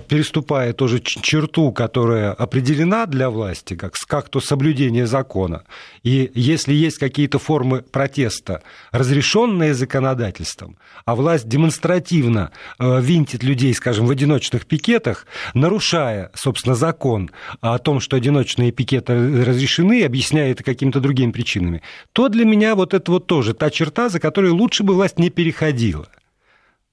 переступая 0.07 0.73
тоже 0.73 0.99
черту, 0.99 1.71
которая 1.71 2.31
определена 2.31 3.05
для 3.05 3.29
власти, 3.29 3.75
как, 3.75 3.93
как 4.07 4.29
то 4.29 4.39
соблюдение 4.39 5.05
закона. 5.05 5.63
И 6.03 6.31
если 6.33 6.73
есть 6.73 6.97
какие-то 6.97 7.39
формы 7.39 7.81
протеста, 7.81 8.63
разрешенные 8.91 9.73
законодательством, 9.73 10.77
а 11.05 11.15
власть 11.15 11.47
демонстративно 11.47 12.51
а, 12.77 12.99
винтит 12.99 13.43
людей, 13.43 13.73
скажем, 13.73 14.05
в 14.05 14.11
одиночных 14.11 14.65
пикетах, 14.65 15.27
нарушая, 15.53 16.31
собственно, 16.33 16.75
закон 16.75 17.31
о 17.59 17.77
том, 17.77 17.99
что 17.99 18.15
одиночные 18.15 18.71
пикеты 18.71 19.43
разрешены, 19.43 20.03
объясняя 20.03 20.51
это 20.51 20.63
какими-то 20.63 20.99
другими 21.01 21.31
причинами, 21.31 21.81
то 22.13 22.29
для 22.29 22.45
меня 22.45 22.75
вот 22.75 22.93
это 22.93 23.11
вот 23.11 23.27
тоже 23.27 23.53
та 23.53 23.69
черта, 23.69 24.09
за 24.09 24.19
которой 24.19 24.51
лучше 24.51 24.83
бы 24.83 24.93
власть 24.93 25.19
не 25.19 25.29
переходила. 25.29 26.07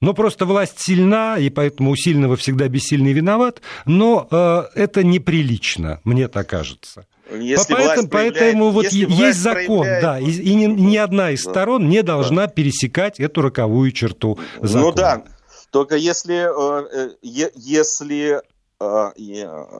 Но 0.02 0.14
просто 0.14 0.46
власть 0.46 0.80
сильна, 0.80 1.38
и 1.38 1.48
поэтому 1.48 1.92
у 1.92 1.96
сильного 1.96 2.36
всегда 2.36 2.66
бессильный 2.66 3.12
виноват, 3.12 3.62
но 3.86 4.26
э, 4.28 4.64
это 4.74 5.04
неприлично, 5.04 6.00
мне 6.02 6.26
так 6.26 6.48
кажется. 6.48 7.06
Если 7.30 7.72
поэтому 7.72 8.08
поэтому 8.08 8.70
вот 8.72 8.86
есть 8.86 9.38
закон, 9.38 9.86
да, 9.86 10.18
и, 10.18 10.28
и 10.28 10.54
ни, 10.54 10.66
ни 10.66 10.96
одна 10.96 11.30
из 11.30 11.44
да. 11.44 11.50
сторон 11.52 11.88
не 11.88 12.02
должна 12.02 12.46
да. 12.46 12.52
пересекать 12.52 13.20
эту 13.20 13.42
роковую 13.42 13.92
черту 13.92 14.40
закона. 14.60 14.80
Ну 14.80 14.92
да, 14.92 15.24
только 15.70 15.94
если, 15.94 16.48
э, 16.50 17.10
э, 17.22 17.50
если 17.54 18.42
э, 18.80 19.72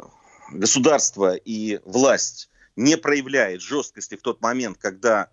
государство 0.52 1.34
и 1.34 1.80
власть 1.84 2.48
не 2.76 2.96
проявляет 2.96 3.60
жесткости 3.60 4.14
в 4.16 4.22
тот 4.22 4.40
момент, 4.40 4.78
когда 4.78 5.28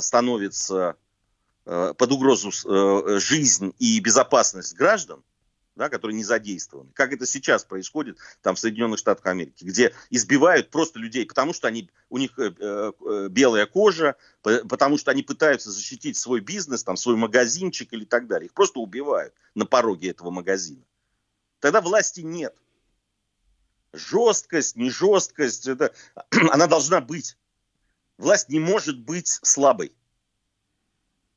становится 0.00 0.96
под 1.66 2.12
угрозу 2.12 2.50
э, 2.50 3.18
жизнь 3.18 3.74
и 3.78 3.98
безопасность 3.98 4.76
граждан, 4.76 5.24
да, 5.74 5.88
которые 5.88 6.16
не 6.16 6.22
задействованы, 6.22 6.90
как 6.94 7.12
это 7.12 7.26
сейчас 7.26 7.64
происходит 7.64 8.18
там 8.40 8.54
в 8.54 8.58
Соединенных 8.58 9.00
Штатах 9.00 9.26
Америки, 9.26 9.64
где 9.64 9.92
избивают 10.10 10.70
просто 10.70 11.00
людей, 11.00 11.26
потому 11.26 11.52
что 11.52 11.66
они, 11.66 11.90
у 12.08 12.18
них 12.18 12.38
э, 12.38 12.92
белая 13.30 13.66
кожа, 13.66 14.14
потому 14.42 14.96
что 14.96 15.10
они 15.10 15.22
пытаются 15.22 15.70
защитить 15.72 16.16
свой 16.16 16.40
бизнес, 16.40 16.84
там, 16.84 16.96
свой 16.96 17.16
магазинчик 17.16 17.92
или 17.92 18.04
так 18.04 18.28
далее. 18.28 18.46
Их 18.46 18.54
просто 18.54 18.78
убивают 18.78 19.34
на 19.56 19.66
пороге 19.66 20.10
этого 20.10 20.30
магазина. 20.30 20.84
Тогда 21.58 21.80
власти 21.80 22.20
нет. 22.20 22.56
Жесткость, 23.92 24.76
не 24.76 24.90
жесткость, 24.90 25.66
это, 25.66 25.92
она 26.30 26.68
должна 26.68 27.00
быть. 27.00 27.36
Власть 28.18 28.48
не 28.48 28.60
может 28.60 28.98
быть 28.98 29.28
слабой. 29.42 29.92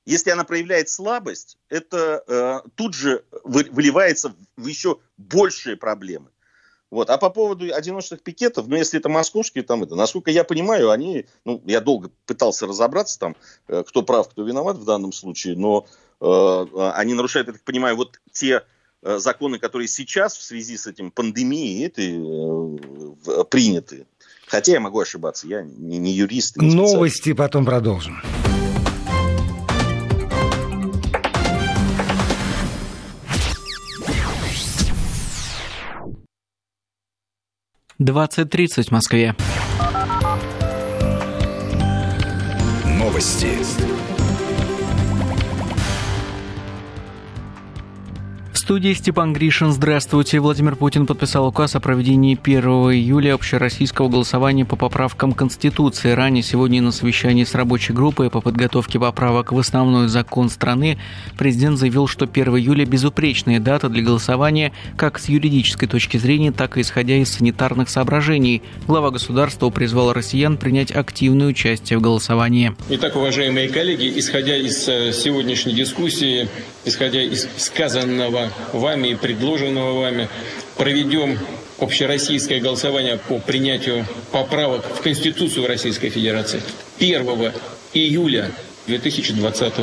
Если 0.06 0.30
она 0.32 0.44
проявляет 0.44 0.90
слабость, 0.90 1.58
это 1.70 2.24
э, 2.28 2.70
тут 2.76 2.94
же 2.94 3.24
вы, 3.44 3.68
выливается 3.72 4.34
в 4.58 4.66
еще 4.66 5.00
большие 5.18 5.78
проблемы. 5.78 6.30
Вот. 6.92 7.10
А 7.10 7.18
по 7.18 7.30
поводу 7.30 7.74
одиночных 7.74 8.22
пикетов, 8.22 8.68
ну, 8.68 8.76
если 8.76 9.00
это 9.00 9.10
московские, 9.10 9.64
там 9.64 9.84
это, 9.84 9.96
насколько 9.96 10.32
я 10.32 10.44
понимаю, 10.44 10.90
они, 10.90 11.26
ну, 11.46 11.62
я 11.66 11.82
долго 11.82 12.10
пытался 12.26 12.66
разобраться 12.66 13.20
там, 13.20 13.36
э, 13.68 13.84
кто 13.88 14.02
прав, 14.02 14.30
кто 14.30 14.44
виноват 14.44 14.78
в 14.78 14.86
данном 14.86 15.12
случае, 15.12 15.56
но 15.56 15.86
э, 16.20 16.92
они 16.96 17.14
нарушают, 17.14 17.48
я 17.48 17.54
так 17.54 17.64
понимаю, 17.64 17.96
вот 17.96 18.20
те 18.32 18.64
э, 19.04 19.20
законы, 19.20 19.60
которые 19.60 19.88
сейчас 19.88 20.36
в 20.36 20.42
связи 20.42 20.78
с 20.78 20.88
этим 20.88 21.12
пандемией 21.12 21.86
этой, 21.86 22.16
э, 22.16 23.44
приняты. 23.46 24.08
Хотя 24.48 24.72
я 24.72 24.80
могу 24.80 25.00
ошибаться, 25.00 25.48
я 25.48 25.62
не, 25.62 26.00
не 26.00 26.12
юрист. 26.12 26.58
Не 26.58 26.74
Новости 26.74 27.34
потом 27.34 27.66
продолжим. 27.66 28.20
20.30 38.00 38.88
в 38.88 38.92
Москве. 38.92 39.36
Новости. 42.86 43.50
Студии 48.70 48.94
Степан 48.94 49.34
Гришин. 49.34 49.72
Здравствуйте. 49.72 50.40
Владимир 50.40 50.76
Путин 50.76 51.08
подписал 51.08 51.48
указ 51.48 51.74
о 51.74 51.80
проведении 51.80 52.38
1 52.40 52.62
июля 52.94 53.34
общероссийского 53.34 54.10
голосования 54.10 54.64
по 54.64 54.76
поправкам 54.76 55.32
Конституции. 55.32 56.12
Ранее 56.12 56.44
сегодня 56.44 56.80
на 56.80 56.92
совещании 56.92 57.46
с 57.46 57.56
рабочей 57.56 57.94
группой 57.94 58.30
по 58.30 58.42
подготовке 58.42 59.00
поправок 59.00 59.54
в 59.54 59.58
основной 59.58 60.08
закон 60.08 60.52
страны 60.52 61.00
президент 61.36 61.80
заявил, 61.80 62.06
что 62.06 62.26
1 62.26 62.58
июля– 62.58 62.86
безупречная 62.86 63.60
дата 63.60 63.90
для 63.90 64.04
голосования 64.04 64.72
как 64.96 65.18
с 65.18 65.30
юридической 65.30 65.88
точки 65.88 66.18
зрения, 66.18 66.52
так 66.52 66.78
и 66.78 66.82
исходя 66.82 67.16
из 67.16 67.34
санитарных 67.34 67.90
соображений. 67.90 68.62
Глава 68.86 69.10
государства 69.10 69.72
призвал 69.72 70.14
россиян 70.14 70.58
принять 70.58 70.92
активное 70.92 71.48
участие 71.48 71.98
в 71.98 72.04
голосовании. 72.04 72.76
Итак, 72.90 73.16
уважаемые 73.16 73.70
коллеги, 73.70 74.14
исходя 74.16 74.56
из 74.56 74.88
э, 74.88 75.12
сегодняшней 75.12 75.74
дискуссии, 75.74 76.48
исходя 76.90 77.22
из 77.22 77.48
сказанного 77.58 78.52
вами 78.74 79.10
и 79.10 79.16
предложенного 79.16 80.00
вами, 80.00 80.28
проведем 80.76 81.40
общероссийское 81.80 82.60
голосование 82.60 83.18
по 83.18 83.40
принятию 83.40 84.06
поправок 84.32 84.86
в 84.86 85.02
Конституцию 85.02 85.68
Российской 85.68 86.10
Федерации 86.10 86.62
1 87.00 87.54
июля 87.94 88.52
2020 88.88 89.74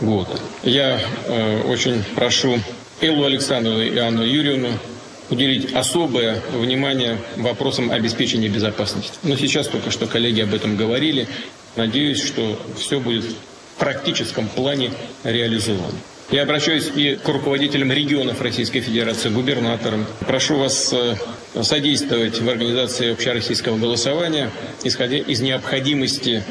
года. 0.00 0.38
Я 0.62 1.00
э, 1.26 1.62
очень 1.62 2.04
прошу 2.14 2.60
Эллу 3.00 3.24
Александровну 3.24 3.82
и 3.82 3.96
Анну 3.98 4.22
Юрьевну 4.22 4.68
уделить 5.30 5.72
особое 5.74 6.40
внимание 6.52 7.18
вопросам 7.36 7.90
обеспечения 7.90 8.48
безопасности. 8.48 9.18
Но 9.22 9.36
сейчас 9.36 9.68
только 9.68 9.90
что 9.90 10.06
коллеги 10.06 10.42
об 10.42 10.54
этом 10.54 10.76
говорили. 10.76 11.26
Надеюсь, 11.74 12.22
что 12.22 12.58
все 12.78 13.00
будет 13.00 13.24
в 13.24 13.78
практическом 13.78 14.48
плане 14.48 14.92
реализовано. 15.24 15.98
Я 16.30 16.42
обращаюсь 16.42 16.90
и 16.94 17.14
к 17.14 17.28
руководителям 17.28 17.92
регионов 17.92 18.42
Российской 18.42 18.80
Федерации, 18.80 19.28
губернаторам. 19.28 20.04
Прошу 20.26 20.56
вас 20.58 20.92
э, 20.92 21.14
содействовать 21.62 22.40
в 22.40 22.48
организации 22.48 23.12
общероссийского 23.12 23.78
голосования, 23.78 24.50
исходя 24.82 25.18
из 25.18 25.40
необходимости 25.40 26.42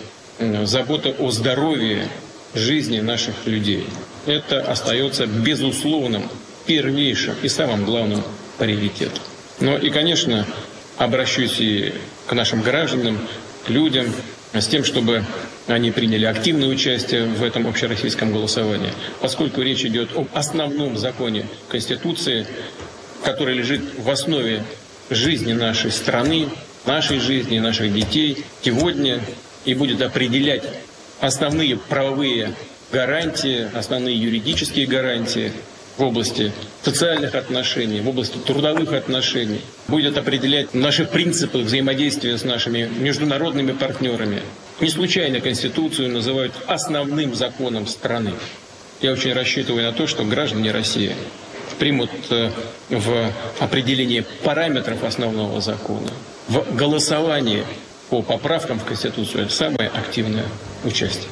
заботы 0.63 1.13
о 1.19 1.29
здоровье 1.29 2.07
жизни 2.53 3.01
наших 3.01 3.35
людей. 3.45 3.85
Это 4.25 4.61
остается 4.61 5.27
безусловным, 5.27 6.29
первейшим 6.65 7.35
и 7.41 7.49
самым 7.49 7.83
главным 7.83 8.23
приоритетом. 8.57 9.23
Но 9.59 9.77
и, 9.77 9.89
конечно, 9.89 10.45
обращусь 10.97 11.59
и 11.59 11.93
к 12.27 12.33
нашим 12.33 12.61
гражданам, 12.61 13.19
людям, 13.67 14.07
с 14.61 14.67
тем, 14.67 14.83
чтобы 14.83 15.23
они 15.67 15.91
приняли 15.91 16.25
активное 16.25 16.67
участие 16.67 17.25
в 17.25 17.43
этом 17.43 17.67
общероссийском 17.67 18.31
голосовании, 18.31 18.91
поскольку 19.21 19.61
речь 19.61 19.85
идет 19.85 20.15
об 20.15 20.27
основном 20.33 20.97
законе 20.97 21.45
Конституции, 21.69 22.45
который 23.23 23.55
лежит 23.55 23.81
в 23.97 24.09
основе 24.09 24.63
жизни 25.09 25.53
нашей 25.53 25.91
страны, 25.91 26.47
нашей 26.85 27.19
жизни, 27.19 27.59
наших 27.59 27.93
детей 27.93 28.43
сегодня 28.63 29.19
и 29.65 29.73
будет 29.73 30.01
определять 30.01 30.63
основные 31.19 31.77
правовые 31.77 32.53
гарантии, 32.91 33.67
основные 33.75 34.15
юридические 34.15 34.85
гарантии 34.85 35.51
в 35.97 36.03
области 36.03 36.51
социальных 36.83 37.35
отношений, 37.35 38.01
в 38.01 38.09
области 38.09 38.37
трудовых 38.37 38.93
отношений, 38.93 39.61
будет 39.87 40.17
определять 40.17 40.73
наши 40.73 41.05
принципы 41.05 41.59
взаимодействия 41.59 42.37
с 42.37 42.43
нашими 42.43 42.89
международными 42.97 43.71
партнерами, 43.71 44.41
не 44.81 44.89
случайно 44.89 45.39
Конституцию 45.39 46.09
называют 46.09 46.53
основным 46.67 47.33
законом 47.33 47.87
страны. 47.87 48.33
Я 49.01 49.13
очень 49.13 49.33
рассчитываю 49.33 49.83
на 49.85 49.93
то, 49.93 50.07
что 50.07 50.23
граждане 50.25 50.71
России 50.71 51.15
примут 51.79 52.09
э, 52.29 52.49
в 52.89 53.31
определении 53.59 54.25
параметров 54.43 55.03
основного 55.03 55.61
закона, 55.61 56.09
в 56.47 56.75
голосовании 56.75 57.63
по 58.09 58.21
поправкам 58.21 58.79
в 58.79 58.85
Конституцию 58.85 59.49
самое 59.49 59.89
активное 59.89 60.45
участие. 60.83 61.29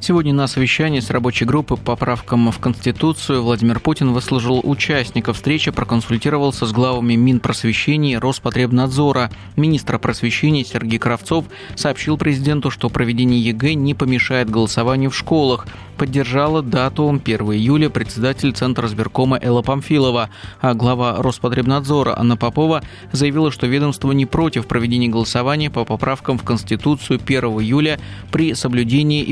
Сегодня 0.00 0.32
на 0.32 0.46
совещании 0.46 1.00
с 1.00 1.10
рабочей 1.10 1.44
группы 1.44 1.76
по 1.76 1.96
поправкам 1.96 2.52
в 2.52 2.58
Конституцию 2.60 3.42
Владимир 3.42 3.80
Путин 3.80 4.12
выслужил 4.12 4.60
участников 4.62 5.36
встречи, 5.36 5.72
проконсультировался 5.72 6.66
с 6.66 6.72
главами 6.72 7.14
Минпросвещения 7.14 8.14
и 8.14 8.18
Роспотребнадзора. 8.18 9.30
Министр 9.56 9.98
просвещения 9.98 10.64
Сергей 10.64 11.00
Кравцов 11.00 11.46
сообщил 11.74 12.16
президенту, 12.16 12.70
что 12.70 12.88
проведение 12.90 13.40
ЕГЭ 13.42 13.74
не 13.74 13.94
помешает 13.94 14.48
голосованию 14.48 15.10
в 15.10 15.16
школах 15.16 15.66
поддержала 15.98 16.62
дату 16.62 17.08
1 17.08 17.40
июля 17.52 17.90
председатель 17.90 18.52
Центризбиркома 18.52 19.38
Элла 19.42 19.62
Памфилова, 19.62 20.30
а 20.60 20.74
глава 20.74 21.16
Роспотребнадзора 21.16 22.16
Анна 22.16 22.36
Попова 22.36 22.82
заявила, 23.12 23.50
что 23.50 23.66
ведомство 23.66 24.12
не 24.12 24.24
против 24.24 24.66
проведения 24.66 25.08
голосования 25.08 25.70
по 25.70 25.84
поправкам 25.84 26.38
в 26.38 26.44
Конституцию 26.44 27.20
1 27.22 27.44
июля 27.60 27.98
при 28.30 28.54
соблюдении 28.54 29.24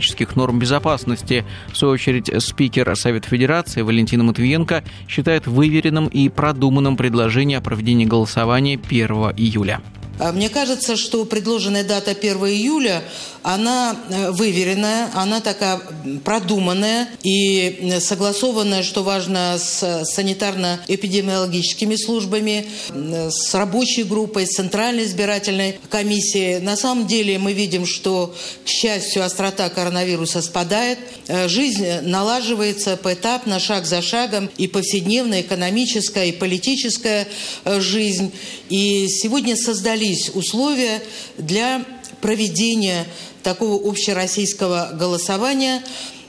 эпидемиологических 0.00 0.36
норм 0.36 0.58
безопасности. 0.58 1.44
В 1.72 1.76
свою 1.76 1.94
очередь, 1.94 2.30
спикер 2.42 2.94
Совета 2.96 3.28
Федерации 3.28 3.82
Валентина 3.82 4.24
Матвиенко 4.24 4.82
считает 5.08 5.46
выверенным 5.46 6.06
и 6.06 6.28
продуманным 6.28 6.96
предложение 6.96 7.58
о 7.58 7.60
проведении 7.60 8.06
голосования 8.06 8.78
1 8.82 9.06
июля. 9.36 9.80
А 10.20 10.32
мне 10.32 10.50
кажется, 10.50 10.96
что 10.96 11.24
предложенная 11.24 11.82
дата 11.82 12.10
1 12.10 12.36
июля, 12.46 13.02
она 13.42 13.96
э, 14.10 14.30
выверенная, 14.32 15.08
она 15.14 15.40
такая 15.40 15.80
продуманная 16.24 17.08
и 17.22 17.96
согласованная, 18.00 18.82
что 18.82 19.02
важно, 19.02 19.58
с 19.58 19.82
санитарно-эпидемиологическими 20.14 21.96
службами, 21.96 22.66
с 22.92 23.54
рабочей 23.54 24.02
группой, 24.04 24.46
с 24.46 24.56
Центральной 24.56 25.04
избирательной 25.04 25.78
комиссией. 25.88 26.60
На 26.60 26.76
самом 26.76 27.06
деле 27.06 27.38
мы 27.38 27.54
видим, 27.54 27.86
что, 27.86 28.34
к 28.66 28.68
счастью, 28.68 29.24
острота 29.24 29.70
коронавируса 29.70 30.42
спадает, 30.42 30.98
э, 31.28 31.48
жизнь 31.48 31.86
налаживается 32.02 32.98
поэтапно, 32.98 33.58
шаг 33.58 33.86
за 33.86 34.02
шагом, 34.02 34.50
и 34.58 34.68
повседневная, 34.68 35.40
экономическая, 35.40 36.26
и 36.26 36.32
политическая 36.32 37.26
э, 37.64 37.80
жизнь. 37.80 38.32
И 38.68 39.08
сегодня 39.08 39.56
создали 39.56 40.09
создались 40.14 40.30
условия 40.34 41.02
для 41.38 41.84
проведения 42.20 43.06
такого 43.42 43.88
общероссийского 43.88 44.90
голосования 44.92 45.82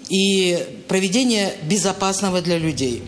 и 0.09 0.57
проведения 0.87 1.53
безопасного 1.63 2.41
для 2.41 2.57
людей. 2.57 3.03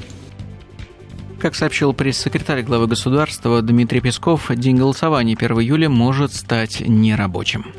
Как 1.40 1.56
сообщил 1.56 1.94
пресс-секретарь 1.94 2.64
главы 2.64 2.88
государства 2.88 3.62
Дмитрий 3.62 4.00
Песков, 4.00 4.50
день 4.56 4.78
голосования 4.78 5.36
1 5.38 5.60
июля 5.60 5.90
может 5.90 6.34
стать 6.34 6.80
нерабочим. 6.80 7.74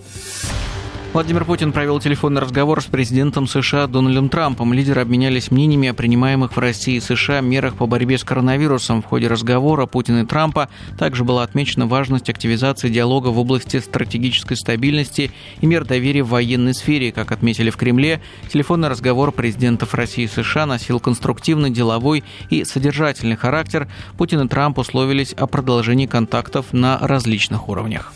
Владимир 1.15 1.45
Путин 1.45 1.71
провел 1.71 2.01
телефонный 2.01 2.41
разговор 2.41 2.83
с 2.83 2.87
президентом 2.87 3.47
США 3.47 3.87
Дональдом 3.87 4.29
Трампом. 4.29 4.73
Лидеры 4.73 5.01
обменялись 5.01 5.53
мнениями 5.53 5.87
о 5.87 5.95
принимаемых 5.95 6.57
в 6.57 6.59
России 6.59 6.97
и 6.97 7.01
США 7.01 7.41
мерах 7.41 7.77
по 7.77 7.87
борьбе 7.87 8.19
с 8.19 8.25
коронавирусом. 8.25 9.01
В 9.01 9.07
ходе 9.07 9.29
разговора 9.29 9.87
Путина 9.87 10.23
и 10.23 10.27
Трампа 10.27 10.69
также 10.99 11.23
была 11.23 11.45
отмечена 11.45 11.87
важность 11.87 12.29
активизации 12.29 12.89
диалога 12.89 13.29
в 13.29 13.39
области 13.39 13.79
стратегической 13.79 14.57
стабильности 14.57 15.31
и 15.61 15.67
мер 15.67 15.85
доверия 15.85 16.25
в 16.25 16.31
военной 16.31 16.75
сфере. 16.75 17.13
Как 17.13 17.31
отметили 17.31 17.71
в 17.71 17.77
Кремле, 17.77 18.21
телефонный 18.53 18.89
разговор 18.89 19.31
президентов 19.31 19.95
России 19.95 20.25
и 20.25 20.27
США 20.27 20.67
носил 20.67 20.99
конструктивный, 20.99 21.71
деловой 21.71 22.25
и 22.51 22.65
содержательный 22.65 23.37
характер. 23.37 23.87
Путин 24.19 24.41
и 24.41 24.49
Трамп 24.49 24.79
условились 24.79 25.33
о 25.33 25.47
продолжении 25.47 26.07
контактов 26.07 26.73
на 26.73 26.99
различных 26.99 27.69
уровнях. 27.69 28.13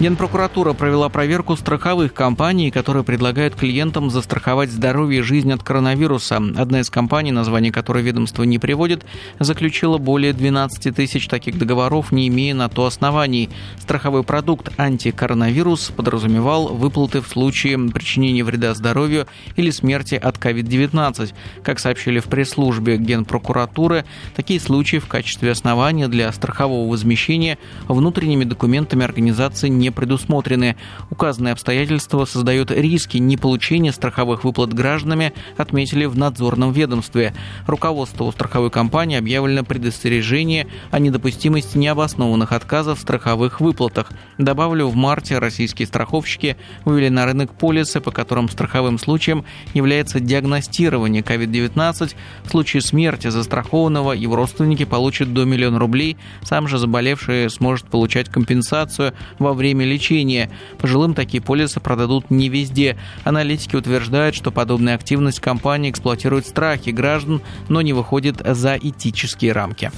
Генпрокуратура 0.00 0.74
провела 0.74 1.08
проверку 1.08 1.56
страховых 1.56 2.14
компаний, 2.14 2.70
которые 2.70 3.02
предлагают 3.02 3.56
клиентам 3.56 4.10
застраховать 4.10 4.70
здоровье 4.70 5.18
и 5.18 5.22
жизнь 5.22 5.52
от 5.52 5.64
коронавируса. 5.64 6.36
Одна 6.36 6.82
из 6.82 6.88
компаний, 6.88 7.32
название 7.32 7.72
которой 7.72 8.04
ведомство 8.04 8.44
не 8.44 8.60
приводит, 8.60 9.04
заключила 9.40 9.98
более 9.98 10.32
12 10.32 10.94
тысяч 10.94 11.26
таких 11.26 11.58
договоров, 11.58 12.12
не 12.12 12.28
имея 12.28 12.54
на 12.54 12.68
то 12.68 12.86
оснований. 12.86 13.50
Страховой 13.80 14.22
продукт 14.22 14.72
антикоронавирус 14.78 15.90
подразумевал 15.90 16.68
выплаты 16.68 17.20
в 17.20 17.26
случае 17.26 17.76
причинения 17.90 18.44
вреда 18.44 18.74
здоровью 18.74 19.26
или 19.56 19.70
смерти 19.70 20.14
от 20.14 20.36
COVID-19. 20.36 21.32
Как 21.64 21.80
сообщили 21.80 22.20
в 22.20 22.26
пресс-службе 22.26 22.98
Генпрокуратуры, 22.98 24.04
такие 24.36 24.60
случаи 24.60 24.98
в 24.98 25.08
качестве 25.08 25.50
основания 25.50 26.06
для 26.06 26.30
страхового 26.30 26.88
возмещения 26.88 27.58
внутренними 27.88 28.44
документами 28.44 29.02
организации 29.02 29.66
не 29.68 29.87
не 29.88 29.90
предусмотрены. 29.90 30.76
Указанные 31.10 31.52
обстоятельства 31.52 32.24
создают 32.26 32.70
риски 32.70 33.16
неполучения 33.16 33.92
страховых 33.92 34.44
выплат 34.44 34.74
гражданами, 34.74 35.32
отметили 35.56 36.04
в 36.04 36.16
надзорном 36.16 36.72
ведомстве. 36.72 37.34
Руководству 37.66 38.30
страховой 38.30 38.70
компании 38.70 39.16
объявлено 39.16 39.64
предостережение 39.64 40.66
о 40.90 40.98
недопустимости 40.98 41.78
необоснованных 41.78 42.52
отказов 42.52 42.98
в 42.98 43.02
страховых 43.02 43.60
выплатах. 43.60 44.12
Добавлю, 44.36 44.88
в 44.88 44.94
марте 44.94 45.38
российские 45.38 45.86
страховщики 45.86 46.56
вывели 46.84 47.08
на 47.08 47.24
рынок 47.24 47.54
полисы, 47.54 48.00
по 48.00 48.10
которым 48.10 48.48
страховым 48.48 48.98
случаем 48.98 49.44
является 49.72 50.20
диагностирование 50.20 51.22
COVID-19. 51.22 52.14
В 52.44 52.50
случае 52.50 52.82
смерти 52.82 53.28
застрахованного 53.28 54.12
его 54.12 54.36
родственники 54.36 54.84
получат 54.84 55.32
до 55.32 55.44
миллиона 55.44 55.78
рублей, 55.78 56.16
сам 56.42 56.68
же 56.68 56.78
заболевший 56.78 57.48
сможет 57.48 57.86
получать 57.86 58.28
компенсацию 58.28 59.14
во 59.38 59.54
время 59.54 59.77
время 59.78 59.92
лечения. 59.92 60.50
Пожилым 60.78 61.14
такие 61.14 61.42
полисы 61.42 61.80
продадут 61.80 62.30
не 62.30 62.48
везде. 62.48 62.96
Аналитики 63.24 63.76
утверждают, 63.76 64.34
что 64.34 64.50
подобная 64.50 64.94
активность 64.94 65.40
компании 65.40 65.90
эксплуатирует 65.90 66.46
страхи 66.46 66.90
граждан, 66.90 67.40
но 67.68 67.80
не 67.80 67.92
выходит 67.92 68.42
за 68.44 68.76
этические 68.76 69.52
рамки. 69.52 69.90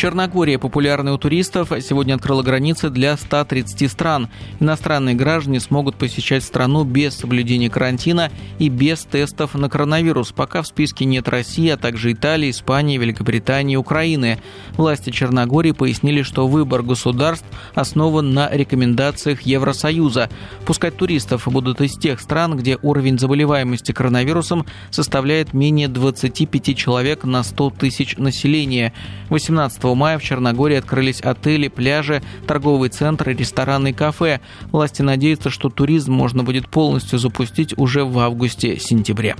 Черногория, 0.00 0.58
популярная 0.58 1.12
у 1.12 1.18
туристов, 1.18 1.72
сегодня 1.82 2.14
открыла 2.14 2.42
границы 2.42 2.88
для 2.88 3.18
130 3.18 3.90
стран. 3.90 4.30
Иностранные 4.58 5.14
граждане 5.14 5.60
смогут 5.60 5.96
посещать 5.96 6.42
страну 6.42 6.84
без 6.84 7.14
соблюдения 7.18 7.68
карантина 7.68 8.32
и 8.58 8.70
без 8.70 9.00
тестов 9.00 9.54
на 9.54 9.68
коронавирус. 9.68 10.32
Пока 10.32 10.62
в 10.62 10.66
списке 10.66 11.04
нет 11.04 11.28
России, 11.28 11.68
а 11.68 11.76
также 11.76 12.12
Италии, 12.12 12.48
Испании, 12.48 12.96
Великобритании 12.96 13.74
и 13.74 13.76
Украины. 13.76 14.38
Власти 14.70 15.10
Черногории 15.10 15.72
пояснили, 15.72 16.22
что 16.22 16.48
выбор 16.48 16.80
государств 16.80 17.44
основан 17.74 18.32
на 18.32 18.48
рекомендациях 18.50 19.42
Евросоюза. 19.42 20.30
Пускать 20.64 20.96
туристов 20.96 21.46
будут 21.46 21.82
из 21.82 21.98
тех 21.98 22.20
стран, 22.20 22.56
где 22.56 22.78
уровень 22.80 23.18
заболеваемости 23.18 23.92
коронавирусом 23.92 24.64
составляет 24.90 25.52
менее 25.52 25.88
25 25.88 26.74
человек 26.74 27.24
на 27.24 27.42
100 27.42 27.74
тысяч 27.78 28.16
населения. 28.16 28.94
18 29.28 29.89
мая 29.94 30.18
в 30.18 30.22
Черногории 30.22 30.76
открылись 30.76 31.20
отели, 31.20 31.68
пляжи, 31.68 32.22
торговые 32.46 32.90
центры, 32.90 33.34
рестораны 33.34 33.90
и 33.90 33.92
кафе. 33.92 34.40
Власти 34.72 35.02
надеются, 35.02 35.50
что 35.50 35.68
туризм 35.68 36.12
можно 36.12 36.44
будет 36.44 36.68
полностью 36.68 37.18
запустить 37.18 37.76
уже 37.76 38.04
в 38.04 38.18
августе-сентябре. 38.18 39.36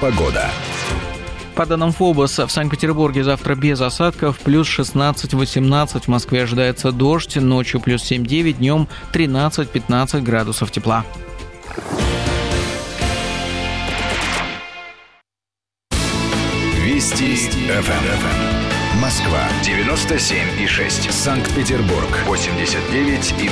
Погода. 0.00 0.50
По 1.54 1.66
данным 1.66 1.92
ФОБОС, 1.92 2.38
в 2.38 2.48
Санкт-Петербурге 2.48 3.22
завтра 3.22 3.54
без 3.54 3.80
осадков, 3.80 4.40
плюс 4.40 4.68
16-18, 4.68 6.00
в 6.00 6.08
Москве 6.08 6.42
ожидается 6.42 6.90
дождь, 6.90 7.36
ночью 7.36 7.80
плюс 7.80 8.10
7-9, 8.10 8.54
днем 8.54 8.88
13-15 9.12 10.20
градусов 10.22 10.72
тепла. 10.72 11.04
Вести, 16.94 17.24
Вести. 17.24 17.58
ФМ. 17.82 19.00
Москва 19.00 19.48
97 19.64 20.62
и 20.62 20.66
6. 20.68 21.10
Санкт-Петербург 21.12 22.06
89 22.24 23.34
и 23.36 23.48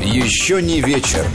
3. 0.00 0.12
Еще 0.14 0.62
не 0.62 0.80
вечер. 0.80 1.26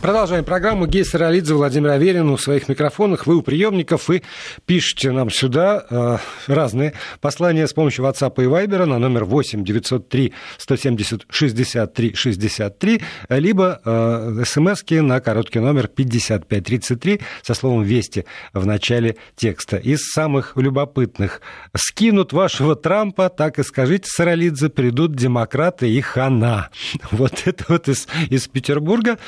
Продолжаем 0.00 0.44
программу. 0.44 0.86
Гей 0.86 1.04
Саралидзе, 1.04 1.54
Владимир 1.54 1.90
Аверин 1.90 2.30
у 2.30 2.38
своих 2.38 2.68
микрофонах. 2.68 3.26
Вы 3.26 3.34
у 3.34 3.42
приемников 3.42 4.08
и 4.10 4.22
пишите 4.64 5.10
нам 5.10 5.28
сюда 5.28 5.84
э, 5.90 6.18
разные 6.46 6.92
послания 7.20 7.66
с 7.66 7.72
помощью 7.72 8.04
WhatsApp 8.04 8.32
и 8.40 8.46
Viber 8.46 8.84
на 8.84 9.00
номер 9.00 9.24
8 9.24 9.64
903 9.64 10.32
170 10.56 11.26
63 11.28 12.14
63, 12.14 13.02
либо 13.30 13.80
э, 13.84 14.44
смс 14.44 14.84
на 14.88 15.20
короткий 15.20 15.58
номер 15.58 15.88
5533 15.88 17.20
со 17.42 17.54
словом 17.54 17.82
«Вести» 17.82 18.24
в 18.52 18.64
начале 18.66 19.16
текста. 19.34 19.78
Из 19.78 19.98
самых 20.12 20.56
любопытных. 20.56 21.40
«Скинут 21.76 22.32
вашего 22.32 22.76
Трампа, 22.76 23.30
так 23.30 23.58
и 23.58 23.64
скажите, 23.64 24.06
Саралидзе, 24.06 24.68
придут 24.68 25.16
демократы 25.16 25.90
и 25.90 26.00
хана». 26.00 26.70
Вот 27.10 27.42
это 27.46 27.64
вот 27.68 27.88
из, 27.88 28.06
из 28.30 28.46
Петербурга 28.46 29.18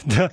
Да. 0.04 0.30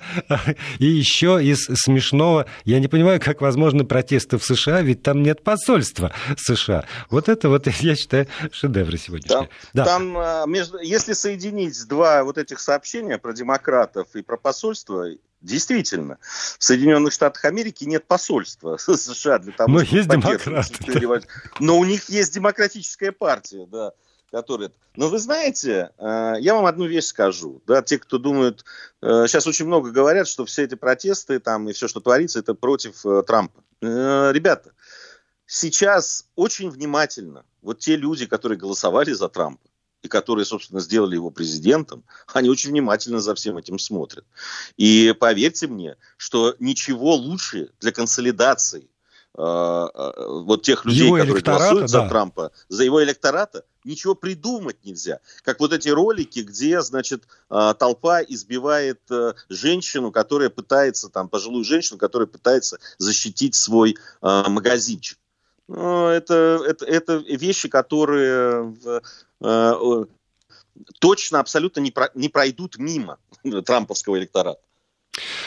И 0.78 0.86
еще 0.86 1.42
из 1.42 1.64
смешного, 1.64 2.46
я 2.64 2.80
не 2.80 2.88
понимаю, 2.88 3.20
как 3.20 3.40
возможны 3.40 3.84
протесты 3.84 4.38
в 4.38 4.44
США, 4.44 4.82
ведь 4.82 5.02
там 5.02 5.22
нет 5.22 5.42
посольства 5.42 6.12
США. 6.36 6.84
Вот 7.10 7.28
это 7.28 7.48
вот, 7.48 7.66
я 7.80 7.94
считаю, 7.94 8.26
шедевр 8.52 8.96
сегодняшний. 8.98 9.28
Там, 9.28 9.48
да. 9.72 9.84
там 9.84 10.18
а, 10.18 10.46
между, 10.46 10.78
если 10.78 11.12
соединить 11.12 11.86
два 11.86 12.24
вот 12.24 12.38
этих 12.38 12.60
сообщения 12.60 13.18
про 13.18 13.32
демократов 13.32 14.08
и 14.14 14.22
про 14.22 14.36
посольство, 14.36 15.06
Действительно, 15.42 16.18
в 16.58 16.64
Соединенных 16.64 17.12
Штатах 17.12 17.44
Америки 17.44 17.84
нет 17.84 18.06
посольства 18.06 18.76
США 18.78 19.38
для 19.38 19.52
того, 19.52 19.70
Но 19.70 19.84
чтобы 19.84 19.96
есть 19.96 20.08
демократы. 20.08 21.28
Но 21.60 21.78
у 21.78 21.84
них 21.84 22.08
есть 22.08 22.34
демократическая 22.34 23.12
партия, 23.12 23.66
да 23.70 23.92
которые... 24.30 24.72
Но 24.96 25.08
вы 25.08 25.18
знаете, 25.18 25.90
э, 25.98 26.34
я 26.40 26.54
вам 26.54 26.66
одну 26.66 26.86
вещь 26.86 27.06
скажу. 27.06 27.62
Да, 27.66 27.82
те, 27.82 27.98
кто 27.98 28.18
думают... 28.18 28.64
Сейчас 29.00 29.46
э, 29.46 29.48
очень 29.48 29.66
много 29.66 29.90
говорят, 29.90 30.28
что 30.28 30.44
все 30.44 30.64
эти 30.64 30.74
протесты 30.74 31.38
там, 31.38 31.68
и 31.68 31.72
все, 31.72 31.88
что 31.88 32.00
творится, 32.00 32.40
это 32.40 32.54
против 32.54 33.04
э, 33.06 33.22
Трампа. 33.22 33.62
Ребята, 33.80 34.72
сейчас 35.44 36.26
очень 36.34 36.70
внимательно 36.70 37.44
вот 37.60 37.78
те 37.78 37.96
люди, 37.96 38.26
которые 38.26 38.58
голосовали 38.58 39.12
за 39.12 39.28
Трампа, 39.28 39.68
и 40.02 40.08
которые, 40.08 40.44
собственно, 40.44 40.80
сделали 40.80 41.14
его 41.14 41.30
президентом, 41.30 42.04
они 42.32 42.48
очень 42.48 42.70
внимательно 42.70 43.20
за 43.20 43.34
всем 43.34 43.58
этим 43.58 43.78
смотрят. 43.78 44.24
И 44.76 45.14
поверьте 45.18 45.66
мне, 45.66 45.96
что 46.16 46.54
ничего 46.58 47.14
лучше 47.14 47.70
для 47.80 47.92
консолидации 47.92 48.88
вот 49.36 50.62
тех 50.62 50.86
людей, 50.86 51.06
его 51.06 51.18
которые 51.18 51.42
голосуют 51.42 51.80
да. 51.82 51.88
за 51.88 52.08
Трампа, 52.08 52.52
за 52.68 52.84
его 52.84 53.04
электората, 53.04 53.64
ничего 53.84 54.14
придумать 54.14 54.82
нельзя. 54.84 55.20
Как 55.42 55.60
вот 55.60 55.72
эти 55.72 55.90
ролики, 55.90 56.40
где, 56.40 56.80
значит, 56.80 57.24
а, 57.50 57.74
толпа 57.74 58.22
избивает 58.22 59.00
э, 59.10 59.34
женщину, 59.50 60.10
которая 60.10 60.48
пытается, 60.48 61.10
там, 61.10 61.28
пожилую 61.28 61.64
женщину, 61.64 61.98
которая 61.98 62.26
пытается 62.26 62.78
защитить 62.98 63.54
свой 63.54 63.96
магазинчик. 64.22 65.18
Ну, 65.68 66.08
это, 66.08 66.60
это, 66.66 66.84
это 66.84 67.16
вещи, 67.16 67.68
которые 67.68 68.74
э, 69.40 70.04
точно 71.00 71.40
абсолютно 71.40 71.80
не, 71.80 71.90
про, 71.90 72.10
не 72.14 72.28
пройдут 72.28 72.78
мимо 72.78 73.18
трамповского 73.64 74.18
электората. 74.18 74.60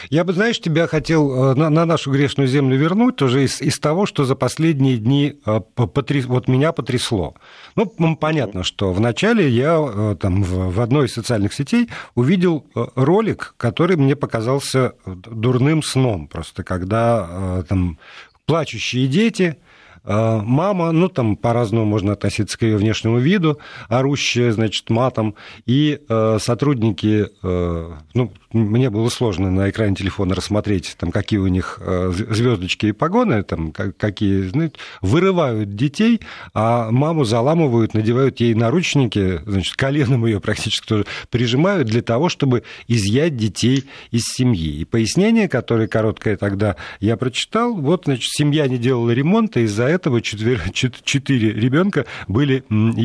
Я 0.08 0.24
бы, 0.24 0.32
знаешь, 0.32 0.58
тебя 0.60 0.86
хотел 0.86 1.52
э, 1.52 1.54
на, 1.54 1.68
на 1.68 1.84
нашу 1.84 2.10
грешную 2.10 2.48
землю 2.48 2.76
вернуть 2.76 3.16
тоже 3.16 3.44
из, 3.44 3.60
из 3.60 3.78
того, 3.78 4.06
что 4.06 4.24
за 4.24 4.34
последние 4.34 4.96
дни 4.96 5.34
э, 5.44 5.60
потряс, 5.74 6.24
вот 6.24 6.48
меня 6.48 6.72
потрясло. 6.72 7.34
Ну, 7.76 8.16
понятно, 8.16 8.62
что 8.62 8.92
вначале 8.92 9.48
я 9.48 9.76
э, 9.78 10.16
там 10.18 10.42
в, 10.42 10.72
в 10.74 10.80
одной 10.80 11.06
из 11.06 11.14
социальных 11.14 11.52
сетей 11.52 11.90
увидел 12.14 12.64
ролик, 12.74 13.54
который 13.56 13.96
мне 13.96 14.16
показался 14.16 14.94
дурным 15.04 15.82
сном, 15.82 16.28
просто 16.28 16.62
когда 16.64 17.64
там 17.68 17.98
плачущие 18.46 19.06
дети, 19.06 19.56
мама, 20.04 20.92
ну, 20.92 21.08
там 21.08 21.36
по-разному 21.36 21.84
можно 21.84 22.12
относиться 22.12 22.58
к 22.58 22.62
ее 22.62 22.76
внешнему 22.76 23.18
виду, 23.18 23.58
орущая, 23.88 24.52
значит, 24.52 24.88
матом, 24.90 25.34
и 25.66 26.00
сотрудники, 26.38 27.28
ну, 27.42 28.32
мне 28.52 28.90
было 28.90 29.08
сложно 29.08 29.50
на 29.50 29.70
экране 29.70 29.94
телефона 29.94 30.34
рассмотреть, 30.34 30.96
там, 30.98 31.12
какие 31.12 31.38
у 31.38 31.46
них 31.46 31.80
звездочки 31.80 32.86
и 32.86 32.92
погоны, 32.92 33.42
там, 33.42 33.72
какие, 33.72 34.42
знаете, 34.48 34.76
вырывают 35.00 35.74
детей, 35.76 36.20
а 36.54 36.90
маму 36.90 37.24
заламывают, 37.24 37.94
надевают 37.94 38.40
ей 38.40 38.54
наручники, 38.54 39.40
значит, 39.46 39.76
коленом 39.76 40.26
ее 40.26 40.40
практически 40.40 40.86
тоже 40.86 41.06
прижимают 41.30 41.88
для 41.88 42.02
того, 42.02 42.28
чтобы 42.28 42.64
изъять 42.88 43.36
детей 43.36 43.84
из 44.10 44.24
семьи. 44.24 44.80
И 44.80 44.84
пояснение, 44.84 45.48
которое 45.48 45.88
короткое 45.88 46.36
тогда 46.36 46.76
я 47.00 47.16
прочитал, 47.16 47.74
вот, 47.74 48.04
значит, 48.04 48.30
семья 48.30 48.66
не 48.66 48.78
делала 48.78 49.10
ремонта, 49.10 49.60
из-за 49.60 49.84
этого 49.84 50.20
четыре, 50.22 50.60
четыре 50.72 51.52
ребенка 51.52 52.06
были, 52.28 52.64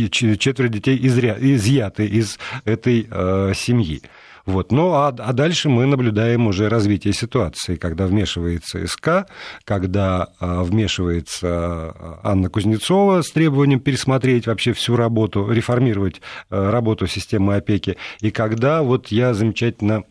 четверо 0.10 0.67
детей 0.67 0.97
изъяты 1.01 2.05
из 2.08 2.39
этой 2.65 3.08
э, 3.10 3.53
семьи. 3.55 4.01
Вот. 4.45 4.71
Ну, 4.71 4.93
а, 4.93 5.08
а 5.08 5.34
дальше 5.34 5.69
мы 5.69 5.86
наблюдаем 5.86 6.45
уже 6.47 6.69
развитие 6.69 7.13
ситуации, 7.13 7.77
когда 7.77 8.05
вмешивается 8.05 8.86
СК, 8.86 9.27
когда 9.63 10.29
а, 10.39 10.63
вмешивается 10.63 11.47
а, 11.47 12.19
Анна 12.23 12.49
Кузнецова 12.49 13.23
с 13.23 13.31
требованием 13.31 13.79
пересмотреть 13.79 14.45
вообще 14.45 14.73
всю 14.73 14.95
работу, 14.95 15.49
реформировать 15.51 16.21
а, 16.49 16.69
работу 16.69 17.08
системы 17.08 17.55
опеки, 17.55 17.97
и 18.21 18.29
когда 18.29 18.84
вот 18.84 19.08
я 19.08 19.34
замечательно 19.34 20.03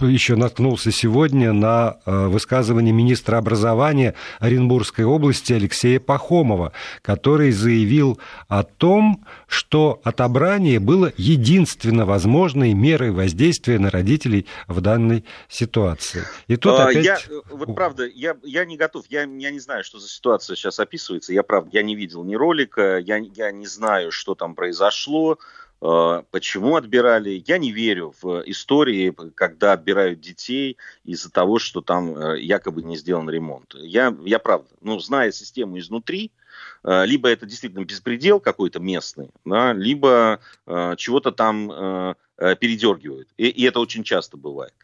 еще 0.00 0.36
наткнулся 0.36 0.90
сегодня 0.90 1.52
на 1.52 1.96
а, 2.06 2.28
высказывание 2.28 2.94
министра 2.94 3.36
образования 3.36 4.14
Оренбургской 4.40 5.04
области 5.04 5.52
Алексея 5.52 6.00
Пахомова, 6.00 6.72
который 7.02 7.50
заявил 7.50 8.18
о 8.48 8.62
том, 8.62 9.24
что 9.46 10.00
отобрание 10.02 10.78
было 10.80 11.12
единственно 11.16 12.06
возможной 12.54 12.74
мерой 12.74 13.10
воздействия 13.10 13.78
на 13.78 13.90
родителей 13.90 14.46
в 14.68 14.80
данной 14.80 15.24
ситуации. 15.48 16.22
И 16.46 16.56
тут 16.56 16.78
а, 16.78 16.88
опять... 16.88 17.04
Я, 17.04 17.18
вот 17.50 17.74
правда, 17.74 18.06
я, 18.06 18.36
я 18.42 18.64
не 18.64 18.76
готов, 18.76 19.04
я, 19.08 19.22
я 19.22 19.50
не 19.50 19.60
знаю, 19.60 19.82
что 19.84 19.98
за 19.98 20.08
ситуация 20.08 20.56
сейчас 20.56 20.78
описывается, 20.78 21.32
я 21.32 21.42
правда, 21.42 21.70
я 21.72 21.82
не 21.82 21.96
видел 21.96 22.22
ни 22.24 22.36
ролика, 22.36 22.98
я, 22.98 23.16
я 23.16 23.50
не 23.50 23.66
знаю, 23.66 24.12
что 24.12 24.34
там 24.34 24.54
произошло, 24.54 25.38
а, 25.80 26.22
почему 26.30 26.76
отбирали. 26.76 27.42
Я 27.46 27.58
не 27.58 27.72
верю 27.72 28.14
в 28.22 28.42
истории, 28.46 29.12
когда 29.34 29.72
отбирают 29.72 30.20
детей 30.20 30.76
из-за 31.04 31.30
того, 31.30 31.58
что 31.58 31.80
там 31.80 32.16
э, 32.16 32.40
якобы 32.40 32.82
не 32.82 32.96
сделан 32.96 33.28
ремонт. 33.28 33.74
Я, 33.74 34.14
я 34.24 34.38
правда, 34.38 34.68
ну, 34.80 35.00
зная 35.00 35.32
систему 35.32 35.78
изнутри, 35.78 36.30
Э, 36.30 36.43
либо 36.84 37.28
это 37.28 37.46
действительно 37.46 37.84
беспредел 37.84 38.40
какой-то 38.40 38.78
местный, 38.78 39.30
да, 39.44 39.72
либо 39.72 40.40
э, 40.66 40.94
чего-то 40.96 41.32
там 41.32 41.70
э, 41.72 42.14
э 42.36 42.56
передергивают. 42.56 43.28
И, 43.36 43.48
и 43.48 43.64
это 43.64 43.80
очень 43.80 44.04
часто 44.04 44.36
бывает. 44.36 44.74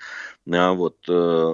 А, 0.51 0.73
вот. 0.73 0.97
Э, 1.09 1.53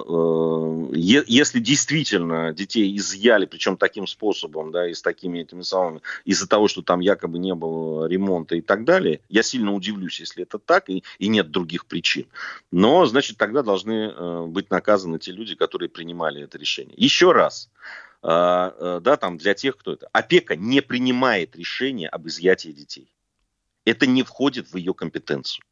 если 0.93 1.59
действительно 1.59 2.53
детей 2.53 2.95
изъяли, 2.97 3.45
причем 3.45 3.77
таким 3.77 4.07
способом, 4.07 4.71
да, 4.71 4.89
и 4.89 4.93
с 4.93 5.01
такими 5.01 5.39
этими 5.39 5.63
самыми, 5.63 6.01
из-за 6.23 6.47
того, 6.47 6.67
что 6.67 6.81
там 6.81 7.01
якобы 7.01 7.39
не 7.39 7.53
было 7.53 8.05
ремонта 8.05 8.55
и 8.55 8.61
так 8.61 8.85
далее, 8.85 9.19
я 9.29 9.43
сильно 9.43 9.73
удивлюсь, 9.73 10.19
если 10.19 10.43
это 10.43 10.59
так, 10.59 10.89
и, 10.89 11.03
и 11.19 11.27
нет 11.27 11.51
других 11.51 11.85
причин. 11.85 12.27
Но, 12.71 13.05
значит, 13.05 13.37
тогда 13.37 13.63
должны 13.63 14.47
быть 14.47 14.69
наказаны 14.71 15.19
те 15.19 15.31
люди, 15.31 15.55
которые 15.55 15.89
принимали 15.89 16.43
это 16.43 16.57
решение. 16.57 16.95
Еще 16.97 17.31
раз, 17.31 17.69
э, 17.69 18.06
да, 18.27 19.17
там 19.17 19.37
для 19.37 19.53
тех, 19.53 19.77
кто 19.77 19.93
это. 19.93 20.09
Опека 20.11 20.55
не 20.55 20.81
принимает 20.81 21.55
решение 21.55 22.09
об 22.09 22.27
изъятии 22.27 22.69
детей. 22.69 23.09
Это 23.85 24.05
не 24.05 24.23
входит 24.23 24.71
в 24.71 24.75
ее 24.75 24.93
компетенцию. 24.93 25.63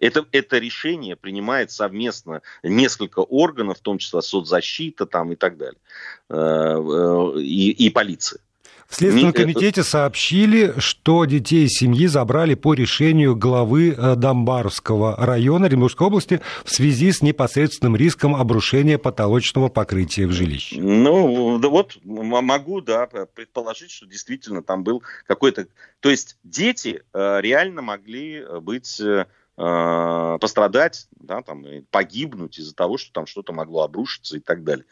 Это, 0.00 0.26
это 0.32 0.58
решение 0.58 1.16
принимает 1.16 1.70
совместно 1.70 2.42
несколько 2.62 3.20
органов, 3.20 3.78
в 3.78 3.82
том 3.82 3.98
числе 3.98 4.22
соцзащита 4.22 5.06
там, 5.06 5.32
и 5.32 5.36
так 5.36 5.56
далее, 5.56 5.80
э, 6.28 6.34
э, 6.34 7.40
и, 7.40 7.70
и 7.70 7.90
полиция. 7.90 8.40
В 8.88 8.94
Следственном 8.94 9.32
комитете 9.32 9.82
сообщили, 9.82 10.74
что 10.78 11.24
детей 11.24 11.68
семьи 11.68 12.06
забрали 12.06 12.54
по 12.54 12.72
решению 12.72 13.34
главы 13.34 13.90
э, 13.90 14.14
Домбаровского 14.14 15.16
района 15.16 15.66
Оренбургской 15.66 16.06
области 16.06 16.40
в 16.64 16.70
связи 16.70 17.10
с 17.10 17.20
непосредственным 17.20 17.96
риском 17.96 18.36
обрушения 18.36 18.96
потолочного 18.96 19.68
покрытия 19.68 20.26
в 20.26 20.32
жилище. 20.32 20.80
Ну, 20.80 21.58
да 21.58 21.68
вот 21.68 21.98
могу, 22.04 22.80
да, 22.80 23.06
предположить, 23.06 23.90
что 23.90 24.06
действительно 24.06 24.62
там 24.62 24.84
был 24.84 25.02
какой-то... 25.26 25.66
То 26.00 26.10
есть 26.10 26.38
дети 26.44 27.02
э, 27.12 27.40
реально 27.40 27.82
могли 27.82 28.44
быть 28.60 29.00
э, 29.00 29.26
пострадать, 29.56 31.08
да, 31.18 31.42
там, 31.42 31.64
погибнуть 31.90 32.58
из-за 32.58 32.74
того, 32.74 32.98
что 32.98 33.12
там 33.12 33.26
что-то 33.26 33.52
могло 33.52 33.82
обрушиться 33.82 34.36
и 34.36 34.40
так 34.40 34.64
далее. 34.64 34.84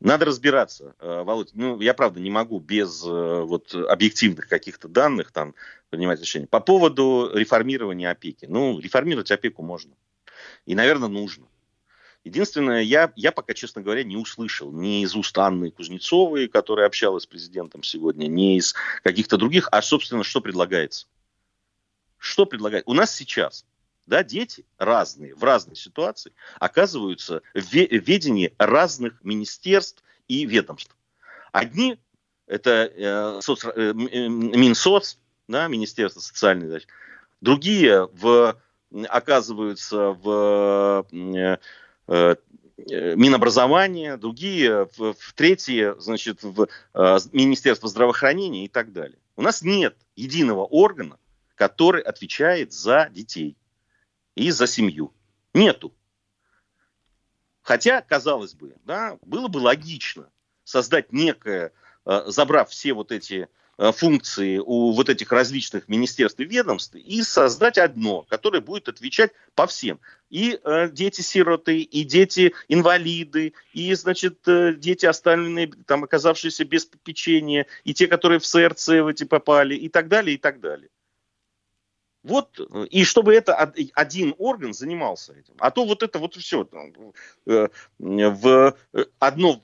Надо 0.00 0.26
разбираться, 0.26 0.94
э, 1.00 1.22
Володь. 1.24 1.50
Ну, 1.54 1.80
я 1.80 1.92
правда 1.92 2.20
не 2.20 2.30
могу 2.30 2.60
без 2.60 3.04
э, 3.04 3.42
вот 3.42 3.74
объективных 3.74 4.48
каких-то 4.48 4.86
данных 4.86 5.32
там 5.32 5.54
принимать 5.90 6.20
решение. 6.20 6.46
По 6.46 6.60
поводу 6.60 7.30
реформирования 7.34 8.08
опеки. 8.08 8.46
Ну, 8.48 8.78
реформировать 8.78 9.32
опеку 9.32 9.62
можно. 9.62 9.92
И, 10.66 10.76
наверное, 10.76 11.08
нужно. 11.08 11.46
Единственное, 12.22 12.82
я, 12.82 13.12
я 13.16 13.32
пока, 13.32 13.54
честно 13.54 13.82
говоря, 13.82 14.04
не 14.04 14.16
услышал 14.16 14.70
ни 14.70 15.02
из 15.02 15.16
уст 15.16 15.36
Анны 15.36 15.70
Кузнецовой, 15.70 16.46
которая 16.46 16.86
общалась 16.86 17.24
с 17.24 17.26
президентом 17.26 17.82
сегодня, 17.82 18.26
ни 18.26 18.56
из 18.56 18.74
каких-то 19.02 19.36
других, 19.36 19.68
а, 19.72 19.82
собственно, 19.82 20.22
что 20.22 20.40
предлагается. 20.40 21.06
Что 22.18 22.46
предлагается? 22.46 22.88
У 22.90 22.94
нас 22.94 23.14
сейчас 23.14 23.64
да, 24.08 24.24
дети 24.24 24.64
разные, 24.78 25.34
в 25.34 25.44
разной 25.44 25.76
ситуации, 25.76 26.32
оказываются 26.58 27.42
в 27.54 27.60
ведении 27.60 28.54
разных 28.58 29.22
министерств 29.22 30.02
и 30.26 30.46
ведомств. 30.46 30.96
Одни 31.52 31.98
это 32.46 32.90
э, 32.94 33.40
соц, 33.42 33.64
э, 33.64 33.92
Минсоц, 33.92 35.18
да, 35.46 35.68
Министерство 35.68 36.20
социальной 36.20 36.68
защиты, 36.68 36.92
другие 37.40 38.08
в, 38.12 38.58
оказываются 39.08 40.10
в 40.12 41.06
э, 41.12 41.56
э, 42.08 42.36
Минобразования, 43.16 44.16
другие 44.16 44.88
в, 44.96 45.12
в 45.12 45.32
третье, 45.34 45.96
значит, 45.98 46.42
в 46.42 46.68
э, 46.94 47.18
Министерство 47.32 47.88
здравоохранения 47.88 48.64
и 48.64 48.68
так 48.68 48.92
далее. 48.92 49.18
У 49.36 49.42
нас 49.42 49.62
нет 49.62 49.96
единого 50.16 50.64
органа, 50.64 51.18
который 51.56 52.00
отвечает 52.00 52.72
за 52.72 53.10
детей 53.10 53.56
и 54.38 54.50
за 54.50 54.66
семью. 54.66 55.12
Нету. 55.52 55.92
Хотя, 57.62 58.00
казалось 58.00 58.54
бы, 58.54 58.76
да, 58.84 59.18
было 59.22 59.48
бы 59.48 59.58
логично 59.58 60.30
создать 60.64 61.12
некое, 61.12 61.72
э, 62.06 62.22
забрав 62.26 62.70
все 62.70 62.92
вот 62.92 63.10
эти 63.10 63.48
э, 63.78 63.92
функции 63.92 64.58
у 64.58 64.92
вот 64.92 65.08
этих 65.08 65.32
различных 65.32 65.88
министерств 65.88 66.40
и 66.40 66.44
ведомств 66.44 66.94
и 66.94 67.22
создать 67.22 67.78
одно, 67.78 68.22
которое 68.22 68.60
будет 68.60 68.88
отвечать 68.88 69.32
по 69.54 69.66
всем. 69.66 69.98
И 70.30 70.58
э, 70.62 70.88
дети-сироты, 70.90 71.80
и 71.80 72.04
дети-инвалиды, 72.04 73.54
и, 73.72 73.92
значит, 73.94 74.46
э, 74.46 74.74
дети 74.74 75.04
остальные, 75.04 75.72
там, 75.86 76.04
оказавшиеся 76.04 76.64
без 76.64 76.86
попечения, 76.86 77.66
и 77.84 77.92
те, 77.92 78.06
которые 78.06 78.38
в 78.38 78.46
СРЦ 78.46 78.88
в 78.88 79.08
эти 79.08 79.24
попали, 79.24 79.74
и 79.74 79.88
так 79.88 80.08
далее, 80.08 80.36
и 80.36 80.38
так 80.38 80.60
далее. 80.60 80.90
Вот, 82.24 82.60
и 82.90 83.04
чтобы 83.04 83.34
это 83.34 83.54
один 83.94 84.34
орган 84.38 84.74
занимался 84.74 85.34
этим. 85.34 85.54
А 85.58 85.70
то 85.70 85.84
вот 85.84 86.02
это 86.02 86.18
вот 86.18 86.34
все 86.34 86.68
э, 87.46 87.68
в 87.96 88.76
одно, 89.20 89.62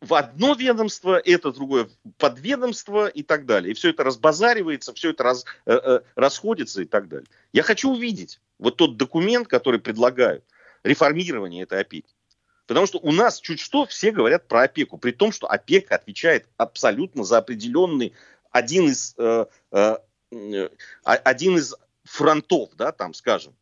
в 0.00 0.14
одно 0.14 0.54
ведомство, 0.54 1.20
это 1.22 1.52
другое 1.52 1.88
подведомство 2.16 3.06
и 3.06 3.22
так 3.22 3.44
далее. 3.44 3.72
И 3.72 3.74
все 3.74 3.90
это 3.90 4.02
разбазаривается, 4.02 4.94
все 4.94 5.10
это 5.10 5.22
раз, 5.22 5.44
э, 5.66 5.72
э, 5.72 6.00
расходится 6.14 6.82
и 6.82 6.86
так 6.86 7.08
далее. 7.08 7.28
Я 7.52 7.62
хочу 7.62 7.92
увидеть 7.92 8.40
вот 8.58 8.76
тот 8.76 8.96
документ, 8.96 9.46
который 9.46 9.78
предлагают, 9.78 10.44
реформирование 10.82 11.64
этой 11.64 11.80
опеки. 11.80 12.14
Потому 12.66 12.86
что 12.86 12.98
у 12.98 13.12
нас 13.12 13.40
чуть 13.40 13.60
что 13.60 13.84
все 13.84 14.10
говорят 14.10 14.48
про 14.48 14.62
опеку, 14.62 14.96
при 14.96 15.10
том, 15.10 15.32
что 15.32 15.50
опека 15.50 15.96
отвечает 15.96 16.46
абсолютно 16.56 17.24
за 17.24 17.38
определенный 17.38 18.14
один 18.52 18.88
из 18.88 19.14
Э, 19.72 19.98
один 21.04 21.56
из 21.56 21.74
фронтов, 22.04 22.70
да, 22.76 22.92
там, 22.92 23.14
скажем. 23.14 23.54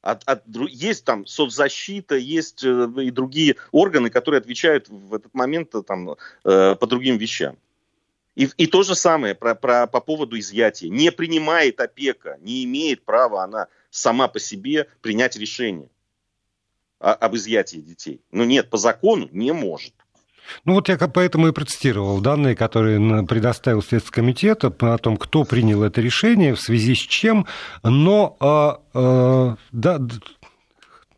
От, 0.00 0.24
от, 0.24 0.42
есть 0.68 1.04
там 1.04 1.26
соцзащита, 1.26 2.16
есть 2.16 2.64
э, 2.64 2.88
и 3.02 3.12
другие 3.12 3.54
органы, 3.70 4.10
которые 4.10 4.40
отвечают 4.40 4.88
в 4.88 5.14
этот 5.14 5.32
момент 5.32 5.72
э, 5.76 5.82
там, 5.82 6.16
э, 6.44 6.74
по 6.74 6.86
другим 6.88 7.18
вещам. 7.18 7.56
И, 8.34 8.48
и 8.56 8.66
то 8.66 8.82
же 8.82 8.96
самое 8.96 9.36
про, 9.36 9.54
про, 9.54 9.86
по 9.86 10.00
поводу 10.00 10.36
изъятия. 10.36 10.88
Не 10.88 11.12
принимает 11.12 11.80
опека, 11.80 12.36
не 12.40 12.64
имеет 12.64 13.04
права 13.04 13.44
она 13.44 13.68
сама 13.90 14.26
по 14.26 14.40
себе 14.40 14.88
принять 15.02 15.36
решение 15.36 15.88
о, 16.98 17.12
об 17.12 17.36
изъятии 17.36 17.78
детей. 17.78 18.20
Ну 18.32 18.42
нет, 18.42 18.70
по 18.70 18.78
закону 18.78 19.28
не 19.30 19.52
может. 19.52 19.94
Ну 20.64 20.74
вот 20.74 20.88
я 20.88 20.96
поэтому 20.96 21.48
и 21.48 21.52
процитировал 21.52 22.20
данные, 22.20 22.54
которые 22.54 23.24
предоставил 23.26 23.82
Следственный 23.82 24.12
комитет 24.12 24.64
о 24.64 24.98
том, 24.98 25.16
кто 25.16 25.44
принял 25.44 25.82
это 25.82 26.00
решение, 26.00 26.54
в 26.54 26.60
связи 26.60 26.94
с 26.94 26.98
чем. 26.98 27.46
Но 27.82 28.36
а, 28.40 28.80
а, 28.94 29.56
да, 29.72 30.00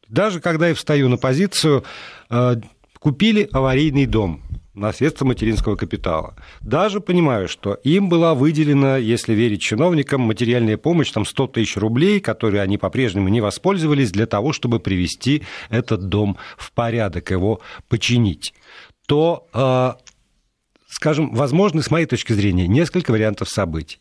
даже 0.08 0.40
когда 0.40 0.68
я 0.68 0.74
встаю 0.74 1.08
на 1.08 1.16
позицию, 1.16 1.84
а, 2.30 2.56
купили 2.98 3.48
аварийный 3.52 4.06
дом 4.06 4.42
на 4.74 4.92
средства 4.92 5.24
материнского 5.24 5.76
капитала. 5.76 6.34
Даже 6.60 7.00
понимаю, 7.00 7.48
что 7.48 7.74
им 7.84 8.08
была 8.08 8.34
выделена, 8.34 8.96
если 8.96 9.32
верить 9.32 9.62
чиновникам, 9.62 10.22
материальная 10.22 10.76
помощь, 10.76 11.12
там 11.12 11.24
100 11.24 11.46
тысяч 11.48 11.76
рублей, 11.76 12.20
которые 12.20 12.62
они 12.62 12.76
по-прежнему 12.76 13.28
не 13.28 13.40
воспользовались 13.40 14.10
для 14.10 14.26
того, 14.26 14.52
чтобы 14.52 14.80
привести 14.80 15.44
этот 15.70 16.08
дом 16.08 16.36
в 16.56 16.72
порядок, 16.72 17.30
его 17.30 17.60
починить 17.88 18.52
то, 19.06 19.46
а, 19.52 19.98
скажем, 20.88 21.34
возможно, 21.34 21.82
с 21.82 21.90
моей 21.90 22.06
точки 22.06 22.32
зрения, 22.32 22.66
несколько 22.66 23.10
вариантов 23.10 23.48
событий. 23.48 23.98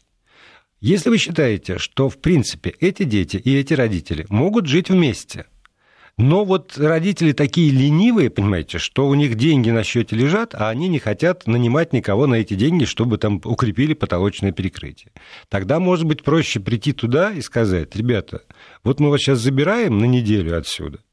Если 0.79 1.09
вы 1.09 1.17
считаете, 1.17 1.77
что, 1.77 2.09
в 2.09 2.19
принципе, 2.19 2.73
эти 2.79 3.03
дети 3.03 3.37
и 3.37 3.55
эти 3.57 3.73
родители 3.73 4.25
могут 4.29 4.67
жить 4.67 4.89
вместе, 4.89 5.45
но 6.17 6.45
вот 6.45 6.77
родители 6.77 7.31
такие 7.31 7.71
ленивые, 7.71 8.29
понимаете, 8.29 8.77
что 8.77 9.07
у 9.07 9.15
них 9.15 9.35
деньги 9.35 9.71
на 9.71 9.83
счете 9.83 10.15
лежат, 10.15 10.53
а 10.53 10.69
они 10.69 10.87
не 10.89 10.99
хотят 10.99 11.47
нанимать 11.47 11.91
никого 11.93 12.27
на 12.27 12.35
эти 12.35 12.53
деньги, 12.53 12.85
чтобы 12.85 13.17
там 13.17 13.41
укрепили 13.43 13.93
потолочное 13.93 14.51
перекрытие. 14.51 15.11
Тогда, 15.49 15.79
может 15.79 16.05
быть, 16.05 16.23
проще 16.23 16.59
прийти 16.59 16.91
туда 16.93 17.31
и 17.31 17.41
сказать, 17.41 17.95
ребята, 17.95 18.43
вот 18.83 18.99
мы 18.99 19.09
вас 19.09 19.21
сейчас 19.21 19.39
забираем 19.39 19.97
на 19.97 20.05
неделю 20.05 20.57
отсюда– 20.57 20.99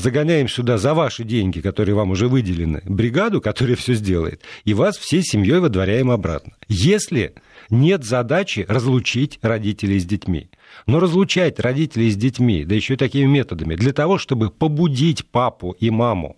загоняем 0.00 0.48
сюда 0.48 0.78
за 0.78 0.94
ваши 0.94 1.24
деньги, 1.24 1.60
которые 1.60 1.94
вам 1.94 2.10
уже 2.10 2.28
выделены, 2.28 2.82
бригаду, 2.84 3.40
которая 3.40 3.76
все 3.76 3.94
сделает, 3.94 4.42
и 4.64 4.74
вас 4.74 4.98
всей 4.98 5.22
семьей 5.22 5.60
выдворяем 5.60 6.10
обратно. 6.10 6.54
Если 6.68 7.34
нет 7.70 8.04
задачи 8.04 8.66
разлучить 8.68 9.38
родителей 9.42 9.98
с 10.00 10.04
детьми. 10.04 10.50
Но 10.86 11.00
разлучать 11.00 11.60
родителей 11.60 12.10
с 12.10 12.16
детьми, 12.16 12.64
да 12.64 12.74
еще 12.74 12.94
и 12.94 12.96
такими 12.96 13.26
методами, 13.26 13.76
для 13.76 13.92
того, 13.92 14.18
чтобы 14.18 14.50
побудить 14.50 15.26
папу 15.26 15.76
и 15.78 15.90
маму 15.90 16.36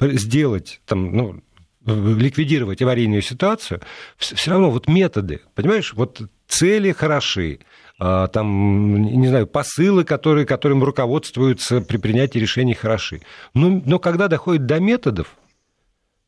сделать, 0.00 0.80
там, 0.86 1.16
ну, 1.16 1.40
ликвидировать 1.86 2.82
аварийную 2.82 3.22
ситуацию, 3.22 3.80
все 4.18 4.50
равно 4.50 4.70
вот 4.70 4.88
методы, 4.88 5.40
понимаешь, 5.54 5.94
вот 5.94 6.22
цели 6.48 6.92
хороши, 6.92 7.60
там, 7.98 9.02
не 9.02 9.28
знаю, 9.28 9.46
посылы, 9.46 10.04
которые, 10.04 10.46
которым 10.46 10.84
руководствуются 10.84 11.80
при 11.80 11.96
принятии 11.96 12.38
решений, 12.38 12.74
хороши. 12.74 13.22
Но, 13.54 13.80
но 13.84 13.98
когда 13.98 14.28
доходит 14.28 14.66
до 14.66 14.80
методов, 14.80 15.36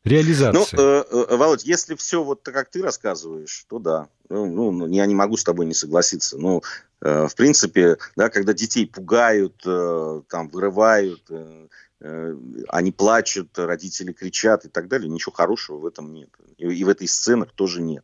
реализации. 0.03 0.75
Ну, 0.75 0.83
э, 0.83 1.35
Володь, 1.35 1.63
если 1.63 1.95
все 1.95 2.23
вот 2.23 2.43
так, 2.43 2.53
как 2.53 2.69
ты 2.69 2.81
рассказываешь, 2.81 3.65
то 3.69 3.79
да. 3.79 4.07
Ну, 4.29 4.71
ну, 4.71 4.87
я 4.87 5.05
не 5.05 5.15
могу 5.15 5.37
с 5.37 5.43
тобой 5.43 5.65
не 5.65 5.73
согласиться. 5.73 6.37
Ну, 6.37 6.61
э, 7.01 7.27
в 7.27 7.35
принципе, 7.35 7.97
да, 8.15 8.29
когда 8.29 8.53
детей 8.53 8.87
пугают, 8.87 9.61
э, 9.65 10.21
там, 10.29 10.49
вырывают, 10.49 11.23
э, 11.29 11.67
э, 12.01 12.35
они 12.69 12.91
плачут, 12.91 13.57
родители 13.57 14.13
кричат 14.13 14.65
и 14.65 14.69
так 14.69 14.87
далее, 14.87 15.09
ничего 15.09 15.33
хорошего 15.33 15.77
в 15.77 15.85
этом 15.85 16.13
нет. 16.13 16.29
И, 16.57 16.65
и 16.65 16.83
в 16.83 16.89
этой 16.89 17.07
сценах 17.07 17.51
тоже 17.53 17.81
нет. 17.81 18.03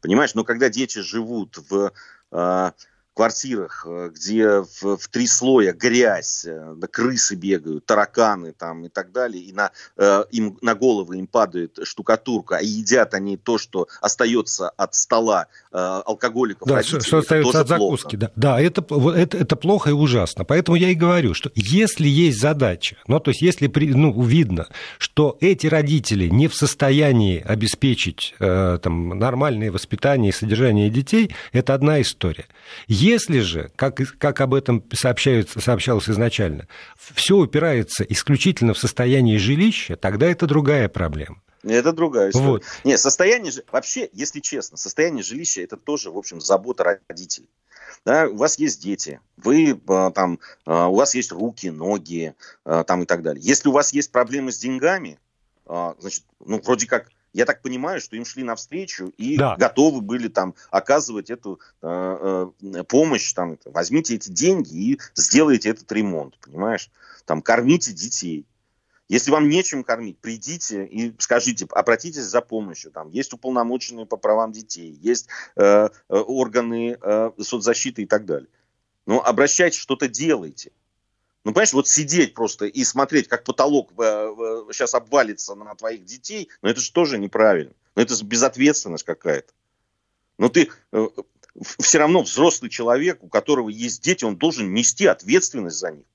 Понимаешь, 0.00 0.34
но 0.34 0.44
когда 0.44 0.68
дети 0.68 0.98
живут 0.98 1.58
в... 1.68 1.92
Э, 2.32 2.72
квартирах, 3.14 3.86
э, 3.88 4.10
где 4.14 4.60
в, 4.60 4.96
в 4.96 5.08
три 5.08 5.26
слоя 5.26 5.72
грязь, 5.72 6.44
э, 6.46 6.74
да, 6.76 6.86
крысы 6.86 7.36
бегают, 7.36 7.86
тараканы 7.86 8.52
там 8.52 8.84
и 8.84 8.88
так 8.88 9.12
далее, 9.12 9.42
и 9.42 9.52
на, 9.52 9.70
э, 9.96 10.24
им, 10.32 10.58
на 10.60 10.74
головы 10.74 11.18
им 11.18 11.26
падает 11.26 11.78
штукатурка, 11.84 12.56
и 12.56 12.66
едят 12.66 13.14
они 13.14 13.36
то, 13.36 13.58
что 13.58 13.88
остается 14.00 14.68
от 14.70 14.94
стола 14.94 15.46
э, 15.72 15.76
алкоголиков. 15.76 16.68
Да, 16.68 16.82
что, 16.82 17.00
что 17.00 17.18
остается 17.18 17.60
от 17.60 17.68
закуски. 17.68 18.16
Да, 18.16 18.30
да 18.36 18.60
это, 18.60 18.84
это, 19.14 19.38
это 19.38 19.56
плохо 19.56 19.90
и 19.90 19.92
ужасно. 19.92 20.44
Поэтому 20.44 20.76
я 20.76 20.90
и 20.90 20.94
говорю, 20.94 21.34
что 21.34 21.50
если 21.54 22.08
есть 22.08 22.40
задача, 22.40 22.96
ну, 23.06 23.20
то 23.20 23.30
есть 23.30 23.42
если 23.42 23.70
ну, 23.94 24.20
видно, 24.22 24.68
что 24.98 25.38
эти 25.40 25.66
родители 25.66 26.28
не 26.28 26.48
в 26.48 26.54
состоянии 26.54 27.40
обеспечить 27.40 28.34
э, 28.40 28.78
там, 28.82 29.10
нормальное 29.10 29.70
воспитание 29.70 30.30
и 30.30 30.32
содержание 30.32 30.90
детей, 30.90 31.34
это 31.52 31.74
одна 31.74 32.00
история. 32.00 32.46
Если 33.04 33.40
же, 33.40 33.70
как, 33.76 34.00
как 34.18 34.40
об 34.40 34.54
этом 34.54 34.82
сообщалось 34.94 36.08
изначально, 36.08 36.68
все 36.96 37.36
упирается 37.36 38.02
исключительно 38.02 38.72
в 38.72 38.78
состояние 38.78 39.38
жилища, 39.38 39.96
тогда 39.96 40.26
это 40.26 40.46
другая 40.46 40.88
проблема. 40.88 41.42
Это 41.62 41.92
другая 41.92 42.30
история. 42.30 42.46
Вот. 42.46 42.64
Нет, 42.82 42.98
состояние, 42.98 43.52
вообще, 43.70 44.08
если 44.14 44.40
честно, 44.40 44.78
состояние 44.78 45.22
жилища 45.22 45.60
это 45.60 45.76
тоже, 45.76 46.10
в 46.10 46.16
общем, 46.16 46.40
забота 46.40 46.98
родителей. 47.06 47.50
Да, 48.06 48.26
у 48.26 48.36
вас 48.36 48.58
есть 48.58 48.82
дети, 48.82 49.20
вы 49.36 49.78
а, 49.86 50.10
там, 50.10 50.38
а, 50.64 50.88
у 50.88 50.94
вас 50.94 51.14
есть 51.14 51.30
руки, 51.30 51.68
ноги, 51.68 52.34
а, 52.64 52.84
там 52.84 53.02
и 53.02 53.06
так 53.06 53.22
далее. 53.22 53.42
Если 53.44 53.68
у 53.68 53.72
вас 53.72 53.92
есть 53.92 54.12
проблемы 54.12 54.50
с 54.50 54.58
деньгами, 54.58 55.18
значит, 55.66 56.24
ну, 56.44 56.60
вроде 56.60 56.86
как 56.86 57.08
я 57.34 57.44
так 57.44 57.60
понимаю, 57.60 58.00
что 58.00 58.16
им 58.16 58.24
шли 58.24 58.44
навстречу 58.44 59.12
и 59.18 59.36
да. 59.36 59.56
готовы 59.56 60.00
были 60.00 60.28
там 60.28 60.54
оказывать 60.70 61.30
эту 61.30 61.60
э, 61.82 62.46
э, 62.62 62.84
помощь, 62.84 63.32
там, 63.32 63.58
возьмите 63.66 64.14
эти 64.14 64.30
деньги 64.30 64.92
и 64.92 65.00
сделайте 65.14 65.68
этот 65.70 65.90
ремонт, 65.92 66.38
понимаешь? 66.38 66.90
Там, 67.26 67.42
кормите 67.42 67.92
детей. 67.92 68.46
Если 69.08 69.30
вам 69.30 69.48
нечем 69.48 69.84
кормить, 69.84 70.18
придите 70.18 70.86
и 70.86 71.12
скажите, 71.18 71.66
обратитесь 71.72 72.22
за 72.22 72.40
помощью. 72.40 72.90
Там 72.90 73.10
есть 73.10 73.32
уполномоченные 73.32 74.06
по 74.06 74.16
правам 74.16 74.52
детей, 74.52 74.92
есть 75.02 75.28
э, 75.56 75.88
э 75.88 75.88
органы 76.08 76.96
э, 77.00 77.30
соцзащиты 77.40 78.02
и 78.02 78.06
так 78.06 78.24
далее. 78.24 78.48
Но 79.06 79.22
обращайтесь, 79.22 79.78
что-то 79.78 80.08
делайте. 80.08 80.70
Ну, 81.44 81.52
понимаешь, 81.52 81.74
вот 81.74 81.86
сидеть 81.86 82.32
просто 82.32 82.64
и 82.64 82.84
смотреть, 82.84 83.28
как 83.28 83.44
потолок 83.44 83.92
сейчас 84.72 84.94
обвалится 84.94 85.54
на 85.54 85.74
твоих 85.74 86.04
детей, 86.04 86.48
ну, 86.62 86.70
это 86.70 86.80
же 86.80 86.90
тоже 86.90 87.18
неправильно. 87.18 87.72
Ну, 87.94 88.02
это 88.02 88.14
же 88.14 88.24
безответственность 88.24 89.04
какая-то. 89.04 89.52
Но 90.38 90.48
ты 90.48 90.70
э, 90.92 91.06
все 91.80 91.98
равно 91.98 92.22
взрослый 92.22 92.70
человек, 92.70 93.22
у 93.22 93.28
которого 93.28 93.68
есть 93.68 94.02
дети, 94.02 94.24
он 94.24 94.36
должен 94.36 94.72
нести 94.72 95.06
ответственность 95.06 95.76
за 95.76 95.92
них. 95.92 96.06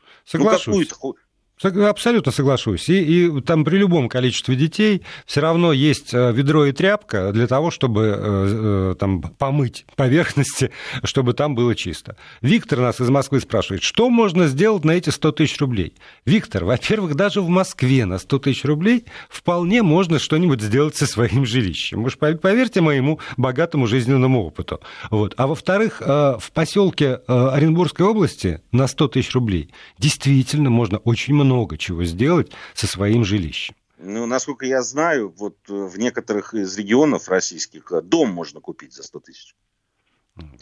Ну, 0.00 0.04
Соглашусь. 0.24 0.66
Ну, 0.66 0.72
какую-то 0.72 1.20
Абсолютно 1.62 2.30
соглашусь. 2.30 2.88
И, 2.88 3.26
и 3.26 3.40
там 3.40 3.64
при 3.64 3.78
любом 3.78 4.08
количестве 4.08 4.54
детей 4.54 5.02
все 5.26 5.40
равно 5.40 5.72
есть 5.72 6.14
э, 6.14 6.32
ведро 6.32 6.66
и 6.66 6.72
тряпка 6.72 7.32
для 7.32 7.48
того, 7.48 7.70
чтобы 7.70 8.02
э, 8.02 8.92
э, 8.92 8.94
там, 8.98 9.22
помыть 9.22 9.84
поверхности, 9.96 10.70
чтобы 11.02 11.32
там 11.32 11.56
было 11.56 11.74
чисто. 11.74 12.16
Виктор 12.42 12.78
нас 12.78 13.00
из 13.00 13.08
Москвы 13.08 13.40
спрашивает, 13.40 13.82
что 13.82 14.08
можно 14.08 14.46
сделать 14.46 14.84
на 14.84 14.92
эти 14.92 15.10
100 15.10 15.32
тысяч 15.32 15.58
рублей? 15.58 15.94
Виктор, 16.24 16.64
во-первых, 16.64 17.16
даже 17.16 17.40
в 17.40 17.48
Москве 17.48 18.04
на 18.04 18.18
100 18.18 18.38
тысяч 18.38 18.64
рублей 18.64 19.04
вполне 19.28 19.82
можно 19.82 20.20
что-нибудь 20.20 20.60
сделать 20.60 20.96
со 20.96 21.06
своим 21.06 21.44
жилищем. 21.44 22.04
Уж 22.04 22.18
поверьте 22.18 22.80
моему 22.80 23.18
богатому 23.36 23.88
жизненному 23.88 24.44
опыту. 24.44 24.80
Вот. 25.10 25.34
А 25.36 25.48
во-вторых, 25.48 26.00
в 26.00 26.50
поселке 26.54 27.20
Оренбургской 27.26 28.06
области 28.06 28.60
на 28.70 28.86
100 28.86 29.08
тысяч 29.08 29.34
рублей 29.34 29.70
действительно 29.98 30.70
можно 30.70 30.98
очень 30.98 31.34
много 31.34 31.47
много 31.48 31.78
чего 31.78 32.04
сделать 32.04 32.52
со 32.74 32.86
своим 32.86 33.24
жилищем. 33.24 33.74
Ну, 33.98 34.26
насколько 34.26 34.66
я 34.66 34.82
знаю, 34.82 35.34
вот 35.36 35.56
э, 35.68 35.72
в 35.72 35.98
некоторых 35.98 36.54
из 36.54 36.76
регионов 36.76 37.28
российских 37.28 37.90
э, 37.90 38.00
дом 38.00 38.30
можно 38.30 38.60
купить 38.60 38.94
за 38.94 39.02
100 39.02 39.20
тысяч. 39.20 39.56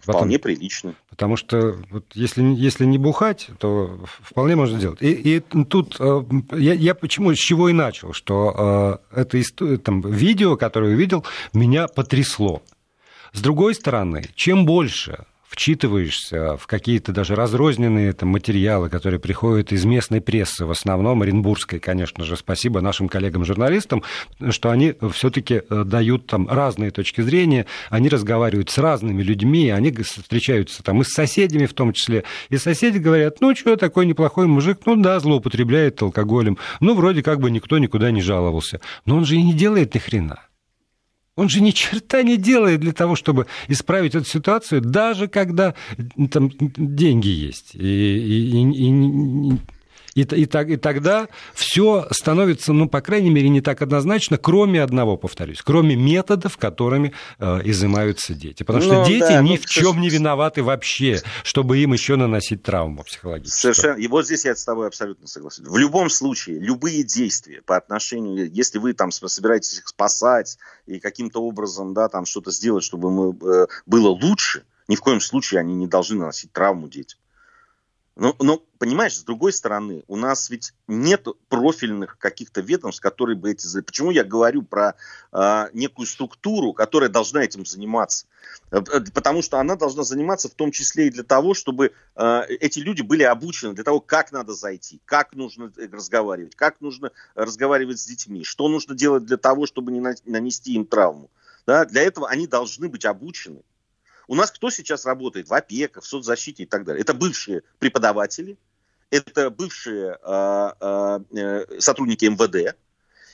Вполне 0.00 0.38
Потом, 0.38 0.54
прилично. 0.54 0.94
Потому 1.10 1.36
что 1.36 1.76
вот 1.90 2.06
если, 2.14 2.42
если 2.42 2.86
не 2.86 2.96
бухать, 2.96 3.50
то 3.58 4.00
вполне 4.22 4.56
можно 4.56 4.78
сделать. 4.78 5.02
И, 5.02 5.12
и 5.12 5.40
тут 5.40 5.96
э, 5.98 6.22
я, 6.52 6.72
я 6.72 6.94
почему, 6.94 7.34
с 7.34 7.38
чего 7.38 7.68
и 7.68 7.74
начал, 7.74 8.14
что 8.14 9.02
это 9.12 9.78
там, 9.78 10.00
видео, 10.00 10.56
которое 10.56 10.94
увидел, 10.94 11.26
меня 11.52 11.88
потрясло. 11.88 12.62
С 13.34 13.42
другой 13.42 13.74
стороны, 13.74 14.30
чем 14.34 14.64
больше 14.64 15.26
вчитываешься 15.48 16.56
в 16.56 16.66
какие-то 16.66 17.12
даже 17.12 17.34
разрозненные 17.34 18.12
там, 18.12 18.30
материалы, 18.30 18.88
которые 18.88 19.20
приходят 19.20 19.72
из 19.72 19.84
местной 19.84 20.20
прессы, 20.20 20.64
в 20.64 20.70
основном 20.70 21.22
оренбургской, 21.22 21.78
конечно 21.78 22.24
же, 22.24 22.36
спасибо 22.36 22.80
нашим 22.80 23.08
коллегам-журналистам, 23.08 24.02
что 24.50 24.70
они 24.70 24.94
все-таки 25.12 25.62
э, 25.68 25.84
дают 25.84 26.26
там 26.26 26.48
разные 26.48 26.90
точки 26.90 27.20
зрения, 27.20 27.66
они 27.90 28.08
разговаривают 28.08 28.70
с 28.70 28.78
разными 28.78 29.22
людьми, 29.22 29.70
они 29.70 29.92
встречаются 29.92 30.82
там 30.82 31.00
и 31.00 31.04
с 31.04 31.08
соседями 31.08 31.66
в 31.66 31.74
том 31.74 31.92
числе, 31.92 32.24
и 32.50 32.56
соседи 32.56 32.98
говорят, 32.98 33.40
ну, 33.40 33.54
что, 33.54 33.76
такой 33.76 34.06
неплохой 34.06 34.46
мужик, 34.46 34.80
ну, 34.86 34.96
да, 34.96 35.18
злоупотребляет 35.20 36.02
алкоголем, 36.02 36.58
ну, 36.80 36.94
вроде 36.94 37.22
как 37.22 37.40
бы 37.40 37.50
никто 37.50 37.78
никуда 37.78 38.10
не 38.10 38.22
жаловался, 38.22 38.80
но 39.04 39.16
он 39.16 39.24
же 39.24 39.36
и 39.36 39.42
не 39.42 39.54
делает 39.54 39.94
ни 39.94 39.98
хрена. 39.98 40.45
Он 41.36 41.50
же 41.50 41.60
ни 41.60 41.70
черта 41.70 42.22
не 42.22 42.38
делает 42.38 42.80
для 42.80 42.92
того, 42.92 43.14
чтобы 43.14 43.46
исправить 43.68 44.14
эту 44.14 44.24
ситуацию, 44.24 44.80
даже 44.80 45.28
когда 45.28 45.74
там 46.30 46.50
деньги 46.58 47.28
есть. 47.28 47.74
И, 47.74 47.78
и, 47.78 48.62
и, 48.62 48.88
И, 48.88 49.58
и, 50.24 50.46
так, 50.46 50.68
и 50.70 50.76
тогда 50.76 51.28
все 51.54 52.06
становится, 52.10 52.72
ну, 52.72 52.88
по 52.88 53.00
крайней 53.02 53.30
мере, 53.30 53.48
не 53.50 53.60
так 53.60 53.82
однозначно, 53.82 54.38
кроме 54.38 54.82
одного, 54.82 55.16
повторюсь, 55.16 55.60
кроме 55.62 55.94
методов, 55.94 56.56
которыми 56.56 57.12
э, 57.38 57.60
изымаются 57.64 58.34
дети. 58.34 58.62
Потому 58.62 58.82
что 58.82 58.94
ну, 58.94 59.04
дети 59.04 59.20
да, 59.20 59.42
ни 59.42 59.50
ну, 59.50 59.56
в 59.56 59.66
чем 59.66 60.00
не 60.00 60.08
виноваты 60.08 60.62
вообще, 60.62 61.20
чтобы 61.42 61.78
им 61.78 61.92
еще 61.92 62.16
наносить 62.16 62.62
травму 62.62 63.04
психологическую. 63.04 63.74
Совершенно. 63.74 64.00
И 64.00 64.08
вот 64.08 64.24
здесь 64.24 64.46
я 64.46 64.56
с 64.56 64.64
тобой 64.64 64.86
абсолютно 64.86 65.26
согласен. 65.26 65.64
В 65.68 65.76
любом 65.76 66.08
случае, 66.08 66.58
любые 66.60 67.02
действия 67.02 67.60
по 67.62 67.76
отношению, 67.76 68.50
если 68.50 68.78
вы 68.78 68.94
там 68.94 69.10
собираетесь 69.10 69.78
их 69.78 69.88
спасать 69.88 70.56
и 70.86 70.98
каким-то 70.98 71.42
образом, 71.42 71.92
да, 71.92 72.08
там 72.08 72.24
что-то 72.24 72.50
сделать, 72.50 72.84
чтобы 72.84 73.10
мы, 73.10 73.36
э, 73.46 73.66
было 73.84 74.08
лучше, 74.08 74.64
ни 74.88 74.96
в 74.96 75.00
коем 75.00 75.20
случае 75.20 75.60
они 75.60 75.74
не 75.74 75.86
должны 75.86 76.18
наносить 76.18 76.52
травму 76.52 76.88
детям. 76.88 77.18
Но, 78.16 78.34
но, 78.40 78.62
понимаешь, 78.78 79.18
с 79.18 79.24
другой 79.24 79.52
стороны, 79.52 80.02
у 80.08 80.16
нас 80.16 80.48
ведь 80.48 80.72
нет 80.88 81.26
профильных 81.50 82.18
каких-то 82.18 82.62
ведомств, 82.62 83.02
которые 83.02 83.36
бы 83.36 83.50
эти... 83.52 83.80
Почему 83.82 84.10
я 84.10 84.24
говорю 84.24 84.62
про 84.62 84.96
э, 85.32 85.66
некую 85.74 86.06
структуру, 86.06 86.72
которая 86.72 87.10
должна 87.10 87.44
этим 87.44 87.66
заниматься? 87.66 88.26
Э, 88.70 88.78
э, 88.78 89.00
потому 89.12 89.42
что 89.42 89.58
она 89.58 89.76
должна 89.76 90.02
заниматься 90.02 90.48
в 90.48 90.54
том 90.54 90.72
числе 90.72 91.08
и 91.08 91.10
для 91.10 91.24
того, 91.24 91.52
чтобы 91.52 91.92
э, 92.14 92.42
эти 92.48 92.78
люди 92.78 93.02
были 93.02 93.22
обучены 93.22 93.74
для 93.74 93.84
того, 93.84 94.00
как 94.00 94.32
надо 94.32 94.54
зайти, 94.54 94.98
как 95.04 95.34
нужно 95.34 95.70
разговаривать, 95.76 96.54
как 96.54 96.80
нужно 96.80 97.12
разговаривать 97.34 98.00
с 98.00 98.06
детьми, 98.06 98.44
что 98.44 98.68
нужно 98.68 98.94
делать 98.94 99.26
для 99.26 99.36
того, 99.36 99.66
чтобы 99.66 99.92
не 99.92 100.00
нанести 100.00 100.72
им 100.72 100.86
травму. 100.86 101.30
Да? 101.66 101.84
Для 101.84 102.02
этого 102.02 102.30
они 102.30 102.46
должны 102.46 102.88
быть 102.88 103.04
обучены. 103.04 103.60
У 104.26 104.34
нас 104.34 104.50
кто 104.50 104.70
сейчас 104.70 105.06
работает 105.06 105.48
в 105.48 105.54
опеках, 105.54 106.04
в 106.04 106.06
соцзащите 106.06 106.64
и 106.64 106.66
так 106.66 106.84
далее? 106.84 107.00
Это 107.00 107.14
бывшие 107.14 107.62
преподаватели, 107.78 108.56
это 109.10 109.50
бывшие 109.50 110.18
э, 110.22 111.18
э, 111.30 111.80
сотрудники 111.80 112.24
МВД, 112.24 112.76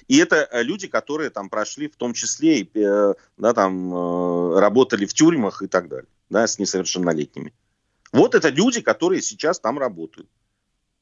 и 0.09 0.19
это 0.19 0.49
люди, 0.53 0.89
которые 0.89 1.31
там 1.31 1.49
прошли, 1.49 1.89
в 1.89 1.97
том 1.97 2.13
числе, 2.13 2.63
э, 2.63 3.15
да, 3.37 3.55
там, 3.55 3.95
э, 3.95 4.61
работали 4.61 5.07
в 5.07 5.15
тюрьмах 5.15 5.63
и 5.63 5.69
так 5.69 5.89
далее, 5.89 6.09
да, 6.29 6.47
с 6.47 6.59
несовершеннолетними. 6.59 7.55
Вот 8.13 8.35
это 8.35 8.49
люди, 8.51 8.83
которые 8.83 9.23
сейчас 9.23 9.59
там 9.59 9.79
работают. 9.79 10.29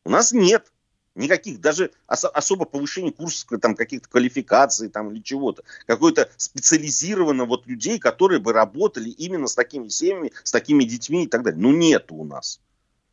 У 0.05 0.11
нас 0.11 0.33
нет 0.33 0.73
Никаких 1.21 1.61
даже 1.61 1.91
ос- 2.09 2.25
особо 2.25 2.65
повышения 2.65 3.13
курсов 3.13 3.61
там, 3.61 3.75
каких-то 3.75 4.09
квалификаций 4.09 4.89
там, 4.89 5.13
или 5.13 5.21
чего-то. 5.21 5.63
Какой-то 5.87 6.31
специализированно 6.37 7.45
вот 7.45 7.67
людей, 7.67 7.99
которые 7.99 8.41
бы 8.41 8.53
работали 8.53 9.11
именно 9.11 9.47
с 9.47 9.55
такими 9.55 9.89
семьями, 9.89 10.33
с 10.43 10.51
такими 10.51 10.85
детьми 10.85 11.25
и 11.25 11.27
так 11.27 11.43
далее. 11.43 11.61
Ну, 11.61 11.73
нету 11.73 12.15
у 12.15 12.25
нас. 12.25 12.61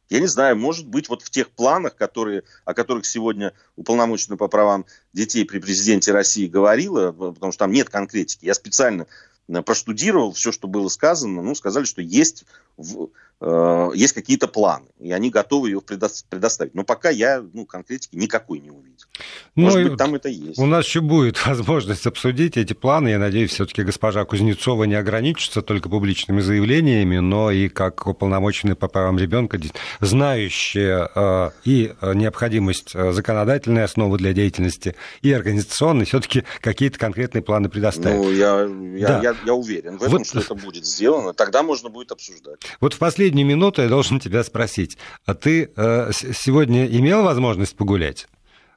Я 0.09 0.21
не 0.21 0.27
знаю, 0.27 0.55
может 0.55 0.87
быть, 0.87 1.09
вот 1.09 1.21
в 1.21 1.29
тех 1.29 1.49
планах, 1.49 1.95
которые, 1.95 2.43
о 2.63 2.73
которых 2.73 3.05
сегодня 3.05 3.51
уполномоченная 3.75 4.37
по 4.37 4.47
правам 4.47 4.85
детей 5.11 5.43
при 5.43 5.59
президенте 5.59 6.13
России 6.13 6.47
говорила, 6.47 7.11
потому 7.11 7.51
что 7.51 7.65
там 7.65 7.73
нет 7.73 7.89
конкретики. 7.89 8.45
Я 8.45 8.53
специально 8.53 9.05
э, 9.49 9.61
проштудировал 9.61 10.31
все, 10.31 10.53
что 10.53 10.69
было 10.69 10.87
сказано, 10.87 11.41
ну, 11.41 11.55
сказали, 11.55 11.83
что 11.83 12.01
есть 12.01 12.45
в, 12.77 13.09
Э, 13.39 13.91
есть 13.93 14.13
какие-то 14.13 14.47
планы, 14.47 14.87
и 14.99 15.11
они 15.11 15.29
готовы 15.29 15.69
ее 15.69 15.81
предоставить. 15.81 16.73
Но 16.73 16.83
пока 16.83 17.11
я 17.11 17.43
ну, 17.53 17.67
конкретики 17.67 18.15
никакой 18.15 18.59
не 18.59 18.71
увидел. 18.71 19.05
Может 19.53 19.83
ну, 19.83 19.89
быть, 19.89 19.97
там 19.97 20.15
это 20.15 20.27
есть. 20.27 20.57
У 20.57 20.65
нас 20.65 20.85
еще 20.85 21.01
будет 21.01 21.45
возможность 21.45 22.07
обсудить 22.07 22.57
эти 22.57 22.73
планы. 22.73 23.09
Я 23.09 23.19
надеюсь, 23.19 23.51
все-таки 23.51 23.83
госпожа 23.83 24.25
Кузнецова 24.25 24.85
не 24.85 24.95
ограничится 24.95 25.61
только 25.61 25.87
публичными 25.87 26.41
заявлениями, 26.41 27.19
но 27.19 27.51
и 27.51 27.69
как 27.69 28.07
уполномоченный 28.07 28.75
по 28.75 28.87
правам 28.87 29.19
ребенка, 29.19 29.59
знающая 29.99 31.07
э, 31.13 31.51
и 31.63 31.93
необходимость 32.01 32.95
э, 32.95 33.11
законодательной 33.11 33.83
основы 33.83 34.17
для 34.17 34.33
деятельности 34.33 34.95
и 35.21 35.31
организационной, 35.31 36.05
все-таки 36.05 36.43
какие-то 36.59 36.97
конкретные 36.97 37.43
планы 37.43 37.69
предоставить. 37.69 38.17
Ну, 38.17 38.31
я, 38.31 38.61
я, 38.97 39.07
да. 39.07 39.21
я, 39.21 39.35
я 39.45 39.53
уверен 39.53 39.99
в 39.99 40.01
этом, 40.01 40.17
вот... 40.17 40.27
что 40.27 40.39
это 40.39 40.55
будет 40.55 40.87
сделано. 40.87 41.35
Тогда 41.35 41.61
можно 41.61 41.89
будет 41.89 42.11
обсуждать. 42.11 42.61
Вот 42.79 42.93
в 42.93 42.97
последнюю 42.97 43.47
минуту 43.47 43.81
я 43.81 43.89
должен 43.89 44.19
тебя 44.19 44.43
спросить. 44.43 44.97
А 45.25 45.33
ты 45.33 45.71
э, 45.75 46.11
сегодня 46.13 46.85
имел 46.85 47.23
возможность 47.23 47.75
погулять? 47.75 48.27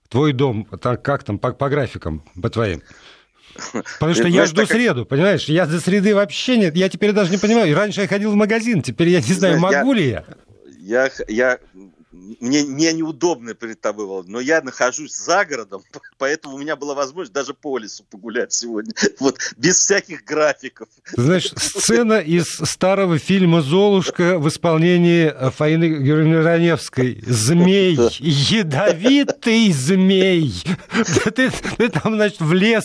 Твой 0.08 0.32
дом, 0.32 0.66
так, 0.80 1.02
как 1.02 1.22
там 1.22 1.38
по, 1.38 1.52
по 1.52 1.68
графикам, 1.68 2.24
по 2.40 2.50
твоим? 2.50 2.82
Потому 3.98 4.14
что 4.14 4.28
я 4.28 4.46
жду 4.46 4.66
среду, 4.66 5.04
понимаешь? 5.04 5.44
Я 5.44 5.66
до 5.66 5.80
среды 5.80 6.14
вообще 6.14 6.56
нет. 6.56 6.76
Я 6.76 6.88
теперь 6.88 7.12
даже 7.12 7.30
не 7.30 7.38
понимаю. 7.38 7.74
Раньше 7.74 8.02
я 8.02 8.08
ходил 8.08 8.32
в 8.32 8.36
магазин, 8.36 8.82
теперь 8.82 9.08
я 9.08 9.20
не 9.20 9.32
знаю, 9.32 9.60
могу 9.60 9.92
ли 9.92 10.08
я. 10.08 10.24
Я, 10.78 11.10
я 11.28 11.58
мне, 12.40 12.64
мне 12.64 12.92
неудобно 12.92 13.54
перед 13.54 13.80
тобой, 13.80 14.24
но 14.26 14.40
я 14.40 14.60
нахожусь 14.62 15.16
за 15.16 15.44
городом, 15.44 15.82
поэтому 16.18 16.56
у 16.56 16.58
меня 16.58 16.76
была 16.76 16.94
возможность 16.94 17.32
даже 17.32 17.54
по 17.54 17.78
лесу 17.78 18.04
погулять 18.10 18.52
сегодня, 18.52 18.92
вот, 19.20 19.38
без 19.56 19.78
всяких 19.78 20.24
графиков. 20.24 20.88
Знаешь, 21.12 21.50
сцена 21.56 22.20
из 22.20 22.46
старого 22.46 23.18
фильма 23.18 23.62
«Золушка» 23.62 24.38
в 24.38 24.48
исполнении 24.48 25.32
Фаины 25.50 25.84
Георгиевны 25.84 26.42
Раневской. 26.42 27.22
Змей, 27.26 27.98
ядовитый 28.18 29.72
змей. 29.72 30.52
Ты, 31.34 31.50
ты 31.50 31.88
там, 31.88 32.14
значит, 32.14 32.40
в 32.40 32.52
лес. 32.52 32.84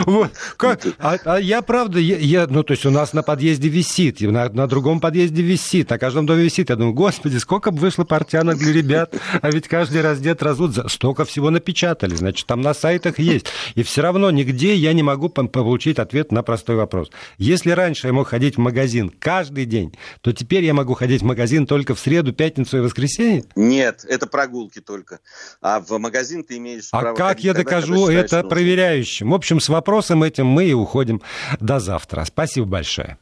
Вот. 0.00 0.30
Как? 0.56 0.86
А, 0.98 1.18
а 1.24 1.38
я, 1.38 1.62
правда, 1.62 1.98
я, 1.98 2.16
я, 2.16 2.46
ну, 2.46 2.62
то 2.62 2.72
есть 2.72 2.86
у 2.86 2.90
нас 2.90 3.12
на 3.12 3.22
подъезде 3.22 3.68
висит, 3.68 4.20
на, 4.20 4.48
на 4.48 4.66
другом 4.66 5.00
подъезде 5.00 5.42
висит, 5.42 5.90
на 5.90 5.98
каждом 5.98 6.26
доме 6.26 6.44
висит. 6.44 6.70
Я 6.70 6.76
думаю, 6.76 6.94
господи, 6.94 7.27
сколько 7.36 7.70
бы 7.70 7.78
вышло 7.78 8.04
портянок 8.04 8.56
для 8.56 8.72
ребят, 8.72 9.14
а 9.42 9.50
ведь 9.50 9.68
каждый 9.68 10.00
раздет 10.00 10.42
разут, 10.42 10.78
столько 10.90 11.24
всего 11.24 11.50
напечатали, 11.50 12.14
значит, 12.14 12.46
там 12.46 12.62
на 12.62 12.74
сайтах 12.74 13.18
есть. 13.18 13.46
И 13.74 13.82
все 13.82 14.02
равно 14.02 14.30
нигде 14.30 14.74
я 14.74 14.92
не 14.92 15.02
могу 15.02 15.28
получить 15.28 15.98
ответ 15.98 16.32
на 16.32 16.42
простой 16.42 16.76
вопрос. 16.76 17.10
Если 17.36 17.70
раньше 17.70 18.06
я 18.06 18.12
мог 18.12 18.28
ходить 18.28 18.56
в 18.56 18.60
магазин 18.60 19.10
каждый 19.10 19.66
день, 19.66 19.94
то 20.20 20.32
теперь 20.32 20.64
я 20.64 20.74
могу 20.74 20.94
ходить 20.94 21.22
в 21.22 21.24
магазин 21.24 21.66
только 21.66 21.94
в 21.94 22.00
среду, 22.00 22.32
пятницу 22.32 22.78
и 22.78 22.80
воскресенье? 22.80 23.44
Нет, 23.56 24.04
это 24.08 24.26
прогулки 24.26 24.80
только. 24.80 25.20
А 25.60 25.80
в 25.80 25.98
магазин 25.98 26.44
ты 26.44 26.56
имеешь 26.56 26.88
а 26.92 27.00
право 27.00 27.14
А 27.14 27.16
как 27.16 27.40
я 27.40 27.54
докажу 27.54 28.08
это 28.08 28.36
нужно. 28.36 28.48
проверяющим? 28.48 29.30
В 29.30 29.34
общем, 29.34 29.60
с 29.60 29.68
вопросом 29.68 30.22
этим 30.22 30.46
мы 30.46 30.64
и 30.66 30.72
уходим 30.72 31.20
до 31.60 31.80
завтра. 31.80 32.24
Спасибо 32.24 32.66
большое. 32.66 33.18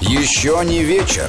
Еще 0.00 0.60
не 0.64 0.84
вечер. 0.84 1.28